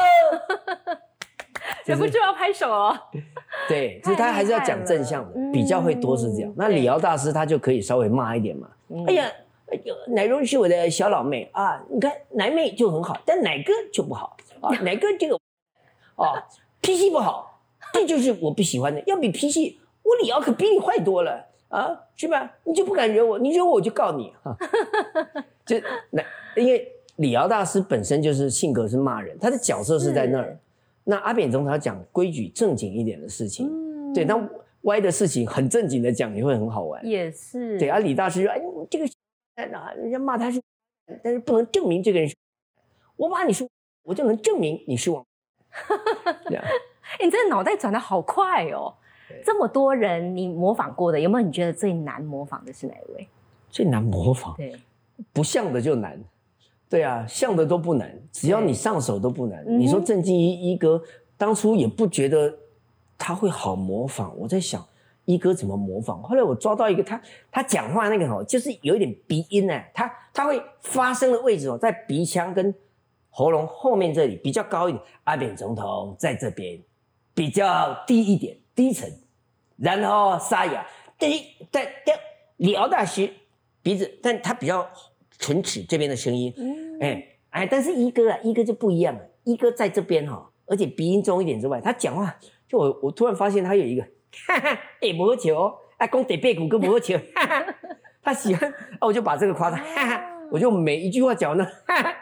[1.85, 2.99] 忍不住要拍手哦。
[3.69, 6.51] 对，其实他还是要讲正向的，比较会多是这样。
[6.57, 8.67] 那李敖大师他就可以稍微骂一点嘛。
[9.07, 9.31] 哎呀，
[10.09, 14.69] 乃荣是我的小老妹啊，你看奶妹就很好，但奶哥就不好啊。
[14.81, 15.35] 奶哥这个
[16.15, 16.33] 哦
[16.81, 17.61] 脾气不好，
[17.93, 19.01] 这就是我不喜欢的。
[19.07, 22.53] 要比脾气，我李敖可比你坏多了啊，是吧？
[22.63, 24.55] 你就不敢惹我，你惹我我就告你啊。
[25.65, 25.77] 就
[26.11, 30.57] 奶因为李敖大师本身就是性格是骂人，他的角色是在那儿。
[31.05, 34.37] 那阿扁总统讲规矩正经一点的事情，对，那
[34.83, 37.05] 歪的事情很正经的讲也会很好玩。
[37.05, 37.77] 也是。
[37.77, 39.05] 对，啊，李大师说：“哎，这个
[39.55, 39.93] 在哪？
[39.93, 40.61] 人家骂他是，
[41.23, 42.35] 但是不能证明这个人是。
[43.15, 43.67] 我骂你说，
[44.03, 45.23] 我就能证明你是王。
[47.23, 48.93] 你这脑袋转的好快哦！
[49.43, 53.27] 这么多人你模仿过的，有没有你觉得最难模仿的是哪一位？
[53.69, 54.55] 最难模仿？
[54.55, 54.75] 对，
[55.31, 56.19] 不像的就难。
[56.89, 59.63] 对啊，像的都不难，只要你上手都不难。
[59.79, 61.01] 你说郑敬一一哥
[61.37, 62.55] 当初也不觉得
[63.17, 64.87] 他会好模仿，我在想
[65.25, 66.21] 一哥怎么模仿。
[66.23, 72.73] 后来我抓到一个他，他讲话那个哦，就是有一点鼻音呢，他他会发声的位置哦，在鼻腔跟
[73.29, 75.03] 喉咙后面这里比较高一点。
[75.23, 76.79] 阿扁总统在这边
[77.33, 79.09] 比较低一点，低沉，
[79.77, 80.85] 然后沙哑。
[81.17, 82.19] 第一，在在
[82.57, 83.29] 李敖大师
[83.81, 84.87] 鼻子，但他比较。
[85.39, 86.53] 唇齿这边的声音，
[87.01, 89.21] 哎哎，但是一哥啊，一哥就不一样了。
[89.43, 92.33] 一哥在这边哈，而且鼻音重一点之外，他讲话
[92.65, 94.07] 就我我突然发现他有一个，
[94.47, 97.75] 哈哈，哎，魔球，啊，公得背骨跟魔球，哈哈，
[98.21, 102.13] 他喜欢，啊，我就把这个夸他，哈哈， 我就每一句话讲呢， 哈哈，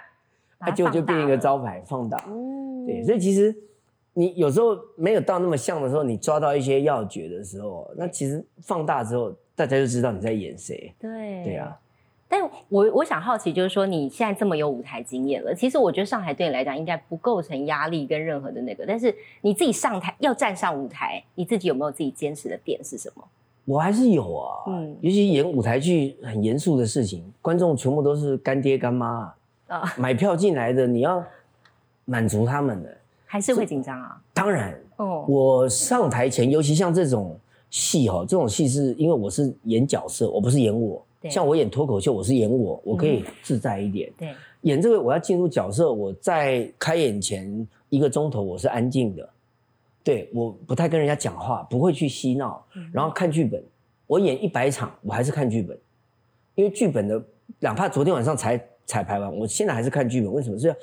[0.60, 2.17] 他就就变一个招牌放大，
[2.86, 3.56] 对，所以其实
[4.13, 11.78] 你有时候没有到那么像的时候，你抓到一些要诀的时候，那其实放大之后，大家就知道你在演谁，对，对啊。
[12.32, 18.86] 但我我想好奇，就是说你现在这么有舞台经验了，其实我觉得上台对你来讲应该不构成压力跟任何的那个。
[18.88, 23.24] 但是你自己上台要站上舞台，你自己有没有自己坚持的点是什么？
[23.65, 29.34] 我还是有啊，嗯，尤其演舞台剧很严肃的事情，观众全部都是干爹干妈
[29.67, 31.22] 啊，买票进来的你要
[32.06, 34.17] 满足他们的，还是会紧张啊？
[34.34, 37.38] 当然，哦，我上台前，尤其像这种
[37.70, 41.06] 戏哈，这种戏是因为我是演角色，我不是演我。
[41.29, 44.12] 像我演脱口秀，我是演我，我可以自在一点。
[44.17, 49.29] 对，演这个我要进入角色，我在开演前一个钟头我是安静的，
[50.03, 53.63] 对，我不太跟人家讲话，不会去嬉闹，然后看剧本。
[54.07, 55.77] 我演一百场，我还是看剧本，
[56.55, 57.23] 因为剧本的，
[57.60, 60.34] 哪怕昨天晚上才彩排完，我现在还是看剧本。
[60.34, 60.57] 为什么？
[60.57, 60.75] 是要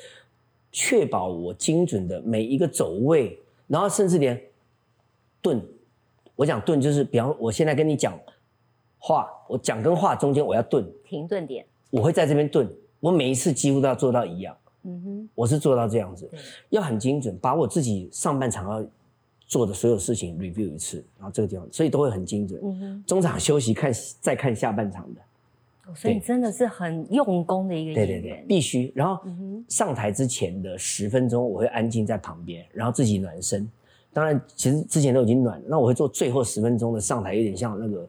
[0.70, 4.40] 确保我精准的每一个走位，然后甚至连
[5.42, 5.60] 顿，
[6.36, 8.16] 我讲顿就是，比方我现在跟你讲。
[8.98, 12.68] 话我讲跟话中间我要顿停顿点，我会在这边顿，
[13.00, 14.56] 我每一次几乎都要做到一样。
[14.84, 16.30] 嗯哼，我是做到这样子，
[16.70, 18.88] 要很精准，把我自己上半场要
[19.46, 22.60] 做的所有事情 review 一次，然后这个地方，所以都会很精准。
[22.62, 28.92] 嗯哼，中场休息看再看下半场的，所以真的是很用功的一个演员，必须。
[28.94, 29.20] 然后
[29.68, 33.68] 上台之前的十分钟我会安静在旁边，然后自己暖身。
[34.12, 38.08] 当然，其实之前都已经暖了，那我会做最后十分钟的上台，有点像那个。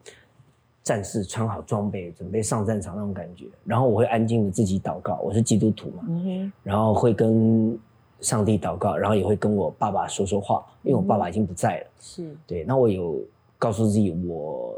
[0.83, 7.77] 战士穿好装备，准备上战场那种感觉，然后我会安静的自己祷告，我是基督徒嘛，然后会跟
[8.21, 11.87] 上帝祷告，然后也会跟我爸爸说说话，因为我爸爸已经不在了。
[11.99, 12.35] 是。
[12.47, 13.21] 对，那我有
[13.57, 14.73] 告诉自己，我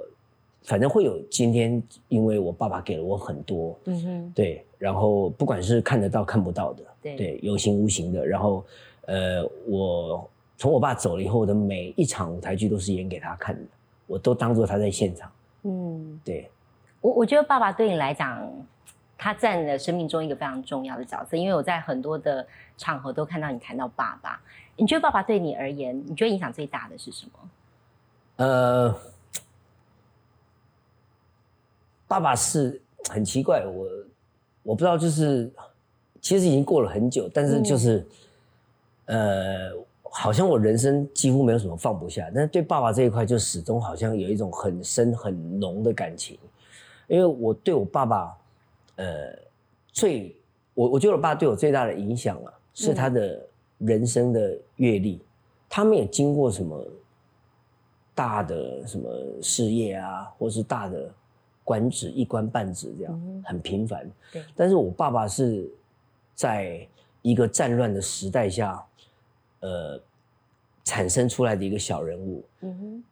[0.63, 8.63] 反正会有今天，因为我爸爸给了我很多，嗯哼，对，然后不管是看得到看不到的，对，有形无形的，然后
[9.05, 13.61] 呃，我从我爸走了以后的每一场舞台剧都是演给他看的，
[14.07, 15.31] 我都当做他在现场。
[15.63, 16.50] 嗯，对，
[17.02, 18.52] 我我觉得爸爸对你来讲，
[19.17, 21.38] 他占了生命中一个非常重要的角色。
[21.38, 22.45] 因为我在很多的
[22.78, 24.41] 场合都看到你谈到爸爸，
[24.76, 27.50] 你觉得爸爸对你而言，你觉得影响最大的是什么？
[28.38, 28.95] 呃，
[32.08, 33.88] 爸爸是很奇怪，我
[34.63, 35.52] 我不知道，就是
[36.21, 38.06] 其实已经过了很久，但是就是
[39.06, 39.71] 呃。
[40.13, 46.38] 好像我人生几乎没有什么放不下，但是对爸爸这一块就始终好像有一种很深很浓的感情，
[47.08, 48.38] 因为我对我爸爸，
[48.97, 49.34] 呃，
[49.88, 50.36] 最
[50.74, 53.41] 我我觉得我爸对我最大的影响啊，是他的
[53.78, 55.21] 人生的阅历，
[55.69, 56.86] 他们也经过什么
[58.13, 59.10] 大的什么
[59.41, 61.10] 事业啊，或是大的
[61.63, 65.71] 官职一官半职这样很平凡，对，但是我爸爸是
[66.36, 66.86] 在
[67.21, 68.86] 一个战乱的时代下。
[69.62, 70.00] 呃，
[70.84, 72.43] 产生出来的一个小人物。
[72.62, 73.04] 嗯哼，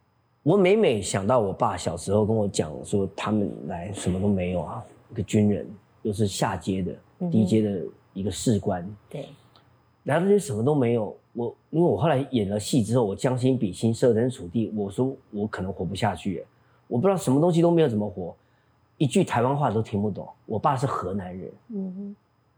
[0.44, 5.68] 我每每想到我爸小时候跟我讲说，他们来什么都没有啊，一个军人，
[6.02, 7.82] 又是下阶的嗯低阶的
[8.14, 9.30] 一个士官，对，
[10.04, 11.16] 来到这些什么都没有。
[11.34, 16.44] 我因为我后来演了戏之后，我将心比心，设身处地，我说我可能活不下去，
[16.88, 18.36] 我不知道什么东西都没有怎么活，
[18.98, 20.28] 一句台湾话都听不懂。
[20.48, 22.16] 我爸是河南人，嗯哼，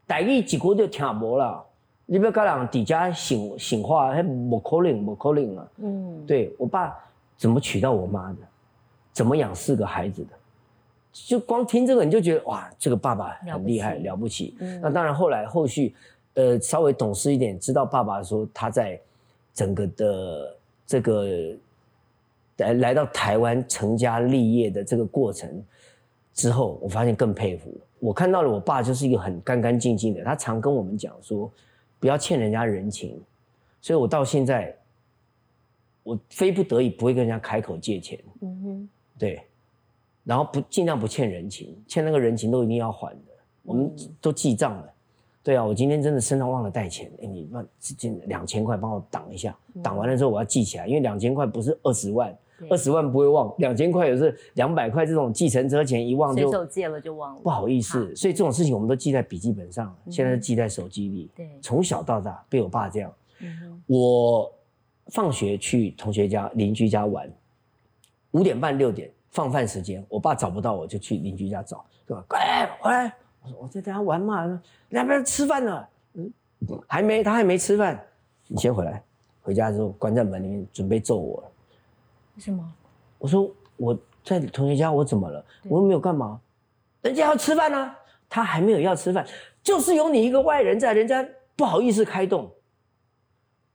[0.07, 1.61] 台语一句就听无啦。
[2.11, 5.67] 你不要跟人底家醒醒话，还不可能，不可能啊！
[5.77, 6.93] 嗯，对我爸
[7.37, 8.39] 怎么娶到我妈的，
[9.13, 10.29] 怎么养四个孩子的，
[11.13, 14.57] 就光听这个你就觉得哇，这个爸爸很厉害，了了不起。
[14.59, 15.95] 嗯那当然后来后续，
[16.33, 18.99] 呃，稍微懂事一点，知道爸爸说他在
[19.53, 21.55] 整个的这个
[22.57, 25.63] 来来到台湾成家立业的这个过程
[26.33, 27.73] 之后，我发现更佩服。
[27.99, 31.49] 我看到了我爸就是一个很干干净净的，他常跟我们讲说，
[32.01, 33.17] 不要欠人家人情。
[33.79, 34.77] 所以我到现在，
[36.03, 39.41] 我非不得已不会跟人家开口借钱，嗯哼，对，
[40.23, 43.33] 然后不尽量不欠人情，欠那个人情都一定要还的，
[43.63, 44.93] 我们嗯都记账了。
[45.43, 52.37] 对啊，我今天真的身上忘了带钱，哎，你那这这两千块帮我挡一下，挡完了之后我要记起来，因为两千块不是二十万，对
[52.69, 61.29] 二十万不会忘，两千块也是两百块这种计程车钱一忘就随手借了就忘了，不好意思，所以这种事情我们都记在笔记本上，嗯现在是记在手机里。
[61.35, 63.13] 对从小到大被我爸这样。
[63.39, 64.51] 嗯，我
[65.07, 67.27] 放学去同学家、邻居家玩，
[68.31, 72.23] 五点半六点放饭时间，我爸找不到我就去邻居家找，对吧？
[72.29, 73.13] 哎，回来！
[73.43, 75.89] 我说我在家玩嘛，要不要吃饭了？
[76.13, 76.31] 嗯，
[76.87, 77.99] 还没，他还没吃饭，
[78.47, 79.01] 你先回来。
[79.41, 81.50] 回家之后关在门里面，准备揍我了。
[82.35, 82.73] 为什么？
[83.17, 85.43] 我说我在同学家，我怎么了？
[85.67, 86.39] 我又没有干嘛，
[87.01, 87.95] 人家要吃饭呢、
[88.29, 89.25] 他还没有要吃饭，
[89.61, 92.51] 就是有你一个外人在，人家不好意思开动。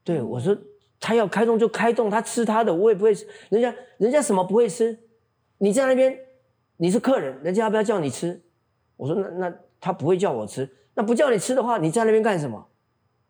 [0.02, 0.56] 对我说，
[1.00, 3.26] 他要开动就开动，他吃他的，我也不会吃。
[3.50, 4.98] 人家人家什么不会吃？
[5.58, 6.18] 你在那边
[6.76, 8.42] 你是客人，人家要不要叫你吃？
[8.96, 12.68] 我说那那他不会叫我吃，那不叫你吃的话，你在那边干什么？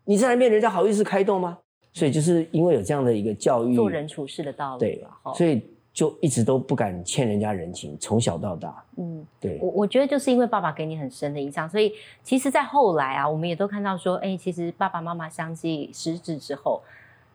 [0.04, 1.58] 你在那边人家好意思开动吗？
[1.96, 5.62] 所以就是因为有这样的一个教育，做人处事的道理对了，哈，所以
[5.94, 9.24] 就一直都不敢欠人家人情，从小到大，嗯。
[9.40, 16.82] 对我我觉得就是因为爸爸给你很深的印象，所以其实，在后来啊，我们也都看到说，哎、其实爸爸妈妈相继失智之后，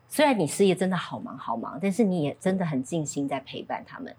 [0.08, 4.15] 虽然你事业真的好忙好忙，但是你也真的很尽心在陪伴他们。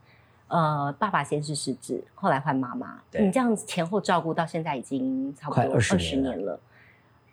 [0.49, 6.59] 呃，爸爸先是失智，后来换妈妈，你这样前后照顾到现在已经差不多20十年了。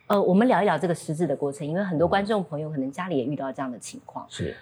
[0.10, 4.26] 呃，我们聊一聊这个失智的过程，因为很多观众朋友可能家里也遇到这样的情况。
[4.28, 4.56] 是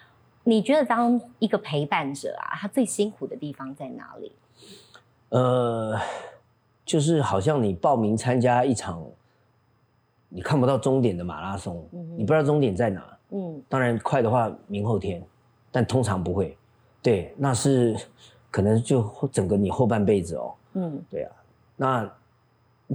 [0.43, 4.33] 你觉得当一个陪伴者啊，他最辛苦的地方在哪里？
[5.29, 5.97] 呃，
[6.85, 9.01] 就是好像你报名参加一场
[10.27, 13.17] 你看不到终点的马拉松，嗯你不知道终点在哪。
[13.29, 15.23] 嗯当然快的话明后天，
[15.71, 16.57] 但通常不会。
[17.01, 17.95] 对，那是
[18.51, 20.53] 可能就整个你后半辈子哦。
[20.73, 21.31] 嗯，对啊，
[21.77, 22.09] 那你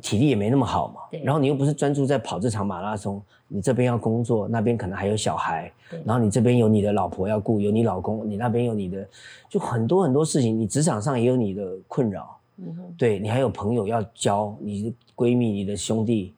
[0.01, 1.19] 体力也没那么好嘛。
[1.23, 5.71] 然后你又不是专注在跑这场马拉松，你这边要工作，那边可能还有小孩，
[6.05, 9.07] 然后你这边有你的老婆要顾，有你老公，你那边有你的，
[9.49, 10.59] 就很多很多事情。
[10.59, 16.33] 你职场上也有你的困扰，嗯，对你还有朋友要交，你的闺蜜、你的兄弟，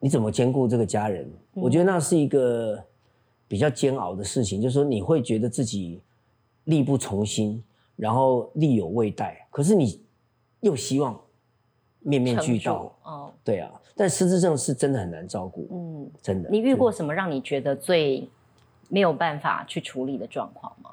[0.00, 1.30] 你怎么兼顾这个家人？
[1.54, 2.82] 我觉得那是一个
[3.46, 6.00] 比较煎熬的事情，就是说你会觉得自己
[6.64, 7.62] 力不从心，
[7.94, 10.00] 然后力有未逮，可是你
[10.60, 11.20] 又希望
[12.02, 13.70] 面面俱到，哦，对啊。
[13.94, 16.48] 但失智症是真的很难照顾，嗯，真的。
[16.50, 18.26] 你遇过什么让你觉得最
[18.88, 20.90] 没有办法去处理的状况吗？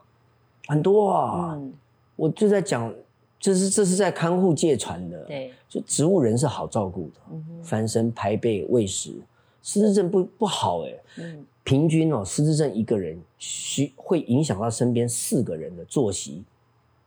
[0.67, 1.53] 很多啊？
[1.55, 1.73] 嗯，
[2.15, 2.93] 我就在讲，
[3.39, 9.13] 这是这是在看护界传的，，对，就植物人是好照顾的，嗯，翻身、排背、喂食。
[9.61, 16.43] 失智症不不好哎、嗯，平均哦，失智症一个人需会影响到身边四个人的作息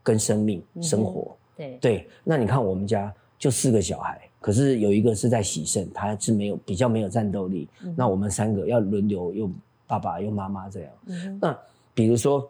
[0.03, 1.35] 跟生命嗯生活。
[1.57, 3.12] 对，对，那你看我们家
[3.43, 7.69] 就四个小孩，可是有一个是在洗肾，他是没有比较没有战斗力。
[7.83, 9.51] 嗯那我们三个要轮流，又
[9.85, 10.93] 爸爸又妈妈这样。
[11.07, 11.59] 嗯，那
[11.93, 12.49] 比如说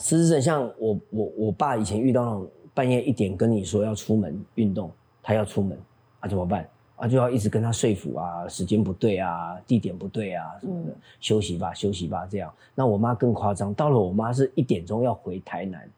[0.00, 5.78] 失智症，像我我我爸以前遇到那种半夜一点跟你说要出门运动，他要出门
[6.20, 6.68] 啊怎么办？
[6.96, 12.52] 啊就要一直跟他说服啊，时间不对啊，地点不对啊什么的，嗯休息吧休息吧这样。
[12.74, 15.88] 那我妈更夸张，到了我妈是一点钟要回台南，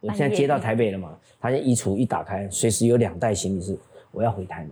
[0.00, 3.76] 我现在接到台北了嘛，他现在衣橱一打开，随时有两袋行李是
[4.12, 4.70] 我要回台南。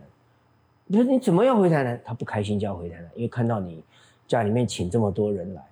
[0.86, 2.00] 你说你怎么要回台南？
[2.04, 3.82] 他不开心就要回台南，因为看到你
[4.28, 5.62] 家里面请这么多人来，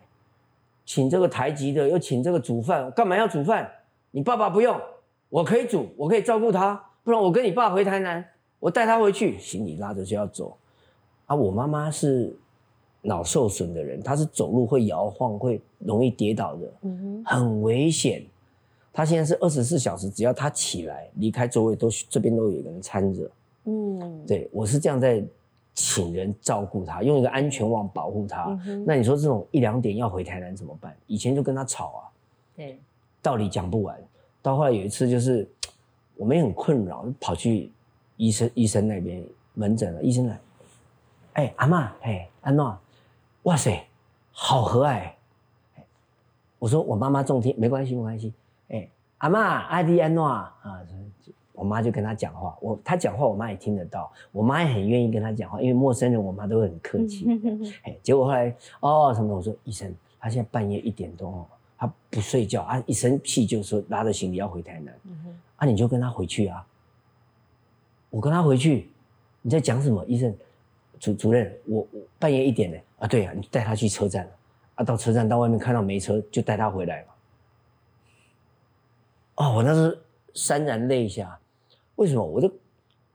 [0.85, 3.71] 请这个台籍的，又请这个煮饭，干嘛要煮饭？
[4.11, 4.77] 你爸爸不用，
[5.29, 8.25] 我可以煮，我可以照顾他，不然我跟你爸回台南，
[8.59, 10.57] 我带他回去，行李拉着就要走。
[11.27, 12.37] 啊，我妈妈是
[13.03, 18.25] 脑受损的人，她是走路会摇晃，会容易跌倒的，嗯，很危险。
[18.95, 23.29] 她现在是二十四小时，只要他起来离开座位，都这边都有一个人搀着，
[23.65, 25.21] 嗯，对我是这样在
[25.75, 28.57] 请人照顾他，用一个安全网保护他。
[28.65, 30.97] 嗯那你说这种一两点要回台南怎么办？
[31.09, 32.01] 以前就跟他吵啊，
[32.55, 32.79] 对，
[33.21, 34.01] 道理讲不完。
[34.41, 35.45] 到后来有一次就是
[36.17, 37.73] 我们也很困扰，跑去
[38.17, 39.25] 医生医生那边
[39.55, 40.41] 门诊了，医生来，
[41.33, 42.79] 哎、阿妈，哎安诺，
[43.43, 43.85] 哇塞，
[44.31, 44.91] 好和蔼。
[44.91, 45.17] 哎
[46.61, 48.33] 我说我妈妈中听，没关系没关系。
[49.25, 50.55] 哎、阿妈阿弟安诺啊，
[51.53, 57.27] 我妈就跟他讲话，我他讲话我妈也听得到，我妈也很愿意跟他讲话，因为陌生人我妈都会很客气。
[57.85, 61.47] 哎，结果后来哦什么，我说医生，他现在半夜一点多哦，
[61.79, 64.95] 他不睡觉啊，一生气就说拉着行李要回台南，
[65.57, 66.67] 啊你就跟他回去啊。
[68.11, 68.91] 我跟他回去，
[69.41, 70.05] 你在讲什么？
[70.07, 70.37] 医生，
[71.01, 74.29] 主主任，我我半夜一点呢啊，对啊，你带他去车站
[74.75, 77.14] 啊，到车站到外面看到没车就带他回来嘛。
[79.37, 79.99] 哦，我那时
[80.35, 81.39] 潸然泪下，
[81.97, 82.25] 为什么？
[82.25, 82.53] 我就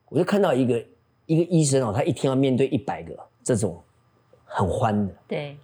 [0.09, 0.86] 我就看到一个
[1.26, 3.82] 一个医生哦，他一天要面对一百个这种
[4.45, 5.57] 很欢的对，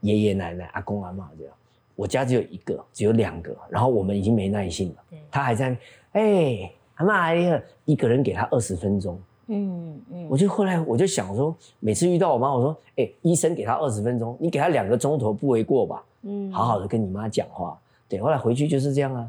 [0.00, 1.54] 爷爷奶奶、阿公阿妈这样。
[1.94, 5.18] 我家只有一个，只有两个，然后我们已经没耐心了。
[5.30, 5.76] 他还在，
[6.12, 9.20] 哎、阿妈哎呀，一个人给他二十分钟。
[9.48, 16.04] 嗯嗯，我就后来我就想说，每次遇到我妈，我说，哎、医生给他二十分钟，你给他两个钟头不为过吧？
[16.22, 17.78] 嗯好好的跟你妈讲话。
[18.08, 19.28] 对，后来回去就是这样啊，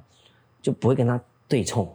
[0.64, 1.88] 就不会跟他对冲，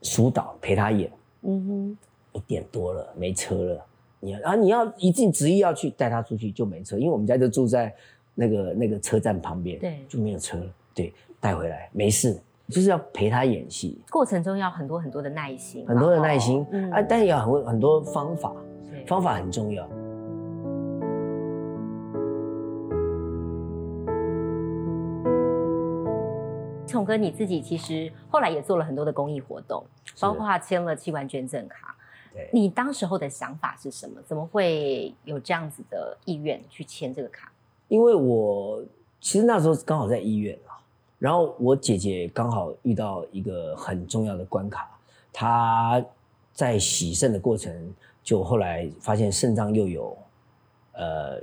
[0.00, 1.10] 疏导陪他演。
[1.42, 1.98] 嗯哼，
[2.32, 3.84] 一点多了，没车了，
[4.20, 7.94] 你要啊你要一定执意要去带他出去就没车，因为我们家就住在
[8.34, 10.66] 那个那个车站旁边，对就没有车了。
[10.94, 18.52] 对，带回来没事，就是要陪他演戏，过程中要很多很多的耐心，很多的耐心、嗯啊，但也有很很多方法，
[19.06, 19.88] 方法很重要。
[26.96, 29.84] 崇哥你自己其实后来也做了很多的公益活动，
[30.18, 31.94] 包括签了器官捐赠卡。
[32.32, 34.20] 对，你当时候的想法是什么？
[34.26, 37.52] 怎么会有这样子的意愿去签这个卡？
[37.88, 38.82] 因为我
[39.20, 40.80] 其实那时候刚好在医院啊，
[41.18, 44.88] 然后我姐姐刚好遇到一个很重要的关卡，
[45.32, 46.02] 她
[46.54, 50.16] 在洗肾的过程，就后来发现肾脏又有
[50.92, 51.38] 呃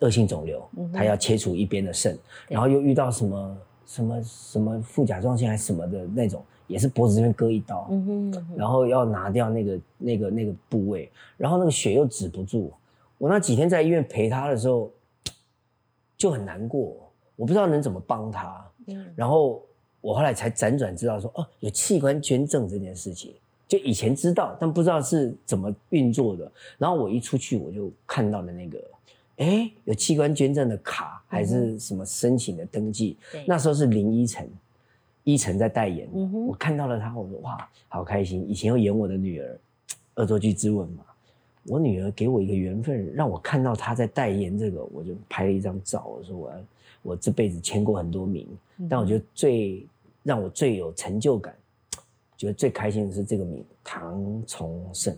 [0.00, 2.14] 恶性肿瘤她要切除一边的肾，
[2.46, 3.56] 对然后又遇到什么
[3.88, 12.70] 什么什么副甲状腺还是什么的那种，也是脖子这边割一刀，嗯哼，嗯哼然后要拿掉那个那个那个部位，然后那个血又止不住。
[13.16, 14.90] 我那几天在医院陪他的时候，
[16.18, 16.94] 就很难过，
[17.34, 18.62] 我不知道能怎么帮他。
[18.86, 19.62] 嗯然后
[20.00, 23.34] 我后来才辗转知道说，哦，有器官捐赠这件事情，
[23.66, 26.52] 就以前知道，但不知道是怎么运作的。
[26.76, 28.78] 然后我一出去，我就看到了那个，
[29.38, 33.16] 哎，有器官捐赠的卡，还是什么申请的登记。
[33.32, 34.48] 对那时候是林依晨，
[35.24, 38.48] 依晨在代言，嗯我看到了他，我说哇，好开心。
[38.48, 39.58] 以前又演我的女儿，
[40.16, 41.04] 恶作剧之吻嘛，
[41.64, 46.56] 我女儿给我一个缘分，让我看到她在代言这个，我就拍了一张照，我说我要
[47.02, 48.46] 我这辈子签过很多名，
[48.90, 49.86] 但我觉得最
[50.24, 51.54] 让我最有成就感，
[52.36, 55.16] 觉得最开心的是这个名唐崇盛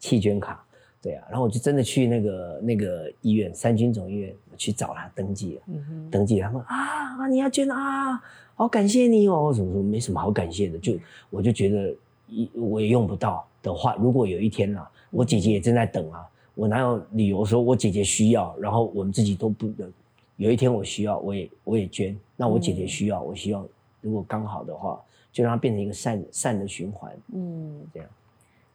[0.00, 0.66] 弃捐卡，
[1.04, 5.62] 对啊，然后我就真的去那个那个医院三军总医院去找他登记了。
[5.66, 8.18] 嗯哼，登记，他们啊啊，你要捐啊，
[8.54, 9.52] 好感谢你哦。
[9.54, 10.94] 什么什么没什么好感谢的，就
[11.28, 11.94] 我就觉得
[12.26, 19.92] 一我也用不到的话，如果有一天啊，我姐姐也正在等啊，我哪有理由说我姐姐需要，然后我们自己都不能，
[20.38, 23.62] 有一天我需要，我也我也捐，那我姐姐需要，我需要，
[24.00, 24.98] 如果刚好的话，
[25.30, 28.08] 就让它变成一个善善的循环，嗯，这样。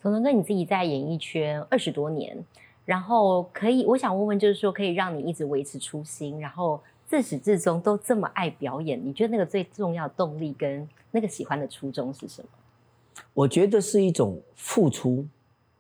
[0.02, 2.38] 从龙哥你自己在演艺圈二十多年，
[2.86, 12.48] 然后可以，我想问问，就是说可以让你一直维持初心，然后自始至终都这么爱表演，你觉得那个最重要的动力跟那个喜欢的初衷是什么？
[13.34, 15.26] 我觉得是一种付出，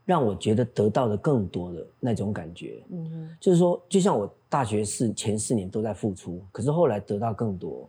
[0.05, 2.83] 让我觉得得到的更多的那种感觉。
[2.89, 7.87] 嗯，就是说，就像我大学四前四年都在付出，可是后来得到更多。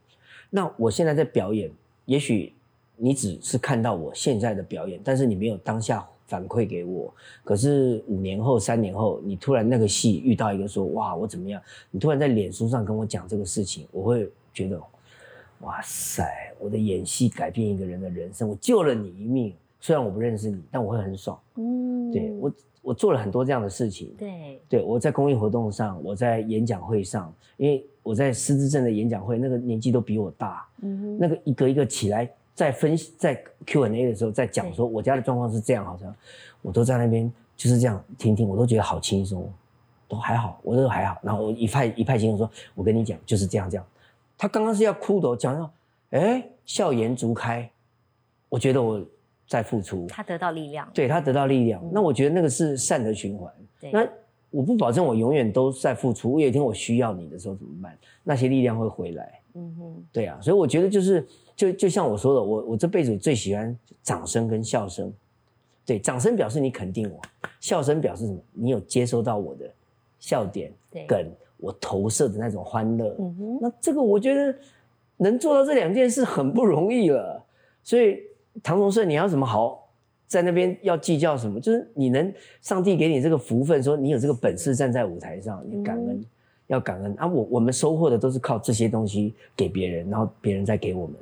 [0.49, 1.69] 那我现在在表演，
[2.05, 2.55] 也许
[2.97, 7.13] 你只是看到我现在的表演，但是你没有当下反馈给我。
[7.43, 11.61] 可是五年后、三年后，你突然那个戏遇到一个说：“哇，我怎么样？”
[11.91, 14.81] 你突然在脸书上跟我讲这个事情，我会觉得，
[15.63, 16.25] 哇塞，
[16.61, 19.53] 我的演戏改变一个人的人生，我救了你一命。
[19.81, 21.37] 虽然我不认识你，但我会很爽。
[21.57, 22.53] 嗯对我，
[22.83, 24.15] 我做了很多这样的事情。
[24.19, 36.15] 对，对，我在公益活动上，我在演讲会上，因为我在失智症的演讲会，那个年纪都比我大，嗯，那个一个一个起来，在分析在 Q&A 的时候，在讲说我家的状况是这样，好像
[36.63, 39.51] 我都在那边就是这样听听，我都觉得好轻松，
[40.09, 41.19] 都还好，我都还好。
[41.23, 43.87] 然后我一派一派轻松说，我跟你讲就是这样这样。
[44.37, 45.71] 他刚刚是要哭的，我讲到，
[46.11, 47.71] 哎，笑颜逐开，
[48.49, 49.05] 我觉得我
[49.47, 51.83] 在付出，他得到力量，对他得到力量。
[51.93, 53.53] 那我觉得那个是善的循环。
[53.81, 54.07] 对那
[54.51, 57.97] 我不保证我永远都在付出，我有一天我需要你的时候怎么办？
[58.23, 59.41] 那些力量会回来。
[59.55, 61.27] 嗯哼，对啊，所以我觉得就是
[61.61, 65.13] 就就像我说的，我我这辈子最喜欢掌声跟笑声。
[65.85, 67.21] 对，掌声表示你肯定我，
[67.61, 68.39] 笑声表示什么？
[68.55, 69.71] 你有接收到我的
[70.19, 73.15] 笑点对，梗，我投射的那种欢乐。
[73.19, 74.55] 嗯哼，那这个我觉得
[75.19, 77.45] 能做到这两件事很不容易了。
[77.83, 78.23] 所以
[78.63, 79.87] 唐崇盛，你要什么好
[80.27, 81.61] 在那边要计较什么？
[81.61, 82.33] 就是你能
[82.63, 86.17] 上帝给你这个福分，说你有这个本事站在舞台上，你感恩。
[86.17, 86.25] 嗯
[86.71, 87.27] 要感恩啊！
[87.27, 91.21] 我我们收获的都是靠这些东西给别人，然后别人再给我们的，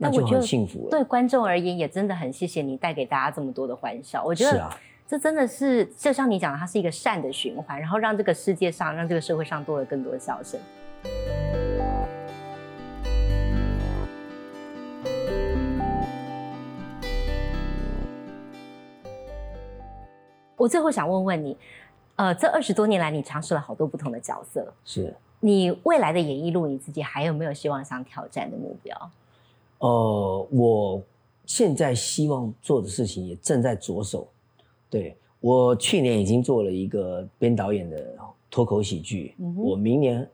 [0.00, 0.90] 那我觉得很幸福了。
[0.90, 4.22] 对观众而言，也真的很谢谢你带给大家这么多的欢笑。
[4.24, 4.70] 我觉得
[5.08, 10.60] 这真的是，就像你讲的，它是一个善的循环，然后让这个世界上，让这个社会上多了更多的笑声。
[20.56, 21.56] 我最后想问问你，
[22.14, 29.10] 呃，这二十多年来，你尝试了好多不同的角色，是你未来的演艺路，你自己还有没有希望想挑战的目标？
[29.78, 31.02] 呃，我
[31.46, 34.28] 现在希望做的事情也正在着手。
[34.90, 38.16] 对我去年已经做了一个编导演的
[38.50, 40.28] 脱口喜剧，嗯我明年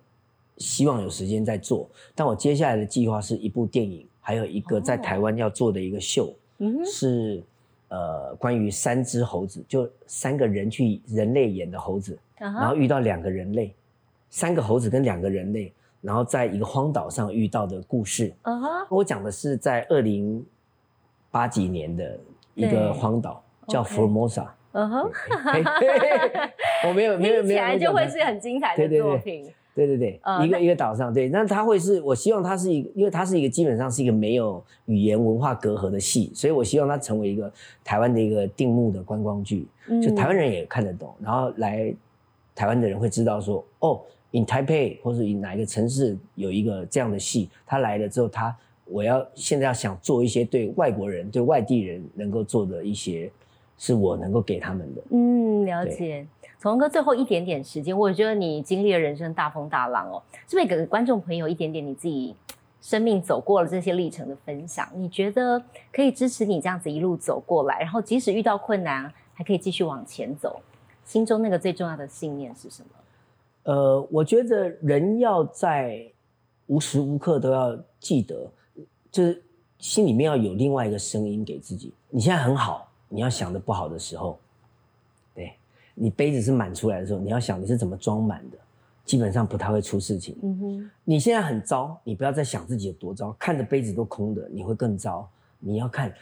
[0.58, 1.88] 希望有时间再做。
[2.14, 7.42] 但我接下来的计划是一部电影，还有一个在哦台湾要做的一个秀，嗯，是
[7.88, 13.74] 呃关于三只猴子，就三个人去人类演的猴子，然然后遇到两个人类，
[14.30, 15.72] 三个猴子跟两个人类，
[16.04, 18.32] 然后在一个荒岛上遇到的故事。
[18.42, 20.44] 嗯哼，我讲的是在二零
[21.30, 22.18] 八几年的
[22.54, 24.46] 一对个荒岛，叫 OK Formosa。
[24.72, 25.10] 嗯哼，
[25.52, 26.50] 嘿嘿嘿
[26.88, 29.52] 我没有没有听起没有，来就会是很精彩的对对对作品。
[29.74, 37.52] 对对对，一个一个岛上，对，那它会是我希望它是一个，因为它是一个基本上是一个没有语言文化隔阂的戏，所以我希望它成为一个
[37.82, 39.66] 台湾的一个定目的观光剧，
[40.00, 41.92] 就嗯台湾人也看得懂，然后来
[42.54, 44.00] 台湾的人会知道说，哦
[44.34, 48.54] ，in Taipei 或者 in 哪一个城市有一个这样的戏，他来了之后，他
[48.84, 53.30] 我要现在要想做一些对外国人、对外地人能够做的一些，
[53.78, 55.02] 是我能够给他们的。
[55.10, 56.26] 嗯，了解。
[56.58, 62.34] 从哥最后一点点时间，我觉得你经历了人生大风大浪哦，是不是给观众朋友一点点你自己
[62.80, 64.88] 生命走过了这些历程的分享？
[64.94, 65.62] 你觉得
[65.92, 70.60] 可以支持你这样子一路走过来，然后即使遇到困难，还可以继续往前走，
[71.04, 72.88] 心中那个最重要的信念是什么？
[73.64, 76.04] 呃，我觉得人要在
[76.66, 78.50] 无时无刻都要记得，
[79.10, 79.42] 就是
[79.78, 81.92] 心里面要有另外一个声音给自己。
[82.08, 84.38] 你现在很好，你要想的不好的时候，
[85.34, 85.52] 对
[85.94, 88.58] 你杯子是满出来的时候，你要想你是怎么装满的，
[89.04, 90.36] 基本上不太会出事情。
[90.42, 95.28] 嗯哼，你现在很糟，你不要再想自己有多糟，看着杯子都空的，你会更糟。
[95.58, 96.12] 你要看，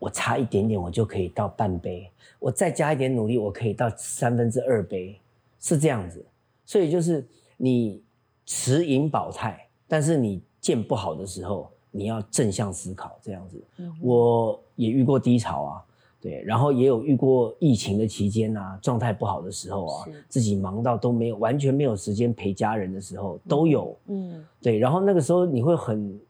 [0.00, 5.20] 我差一点点，我就可以到半杯，我再加一点努力，我可以到三分之二杯，
[5.60, 6.24] 是这样子。
[6.68, 8.02] 所以就是你
[8.44, 13.64] 持盈保泰，但是你见不好的时候，你要正向思考，这样子。
[13.78, 15.84] 嗯我也遇过低潮啊，
[16.20, 26.20] 对，然后也有遇过疫情的期间啊，状态不好的时候啊，自己忙到都没有完全没有时间陪家人的时候都有，嗯对，然后那个时候你会很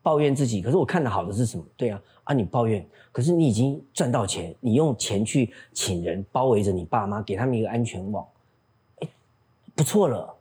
[0.00, 1.64] 抱怨自己，可是我看的好的是什么？
[1.76, 8.28] 对啊，啊你抱怨，可是你已经赚到钱，你用钱去请人包围着你爸妈，给他们一个安全网，哎，
[9.76, 10.34] 不错了。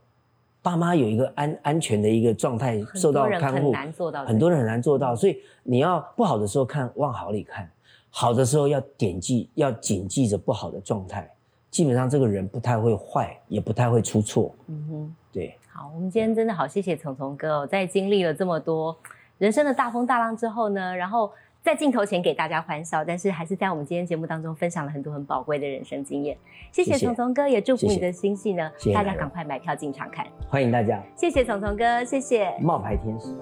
[0.64, 7.70] 爸妈有一个安安全的一个状态，受到多人很看护，难做到很多人很难做到，所以你要不好的时候看往好里看，
[8.10, 11.32] 好的时候要点记，要谨记着不好的状态。
[11.70, 14.56] 基本上这个人不太会坏，也不太会出错。
[14.66, 15.16] 嗯哼。
[15.32, 18.98] 对，好，我们今天真的好谢谢聪聪哥哦，在经历了这么多
[19.38, 21.32] 人生的大风大浪之后呢，然后
[21.66, 26.38] 在镜头前给大家欢笑，但是还是在我们今天节目当中分享了很多很宝贵的人生经验。
[26.72, 30.24] 谢谢聪聪哥，也祝福你的新戏呢，谢谢大家赶快买票进场看。
[30.48, 32.56] 欢迎大家，谢谢聪聪哥，谢谢。
[32.62, 33.36] 冒牌天使。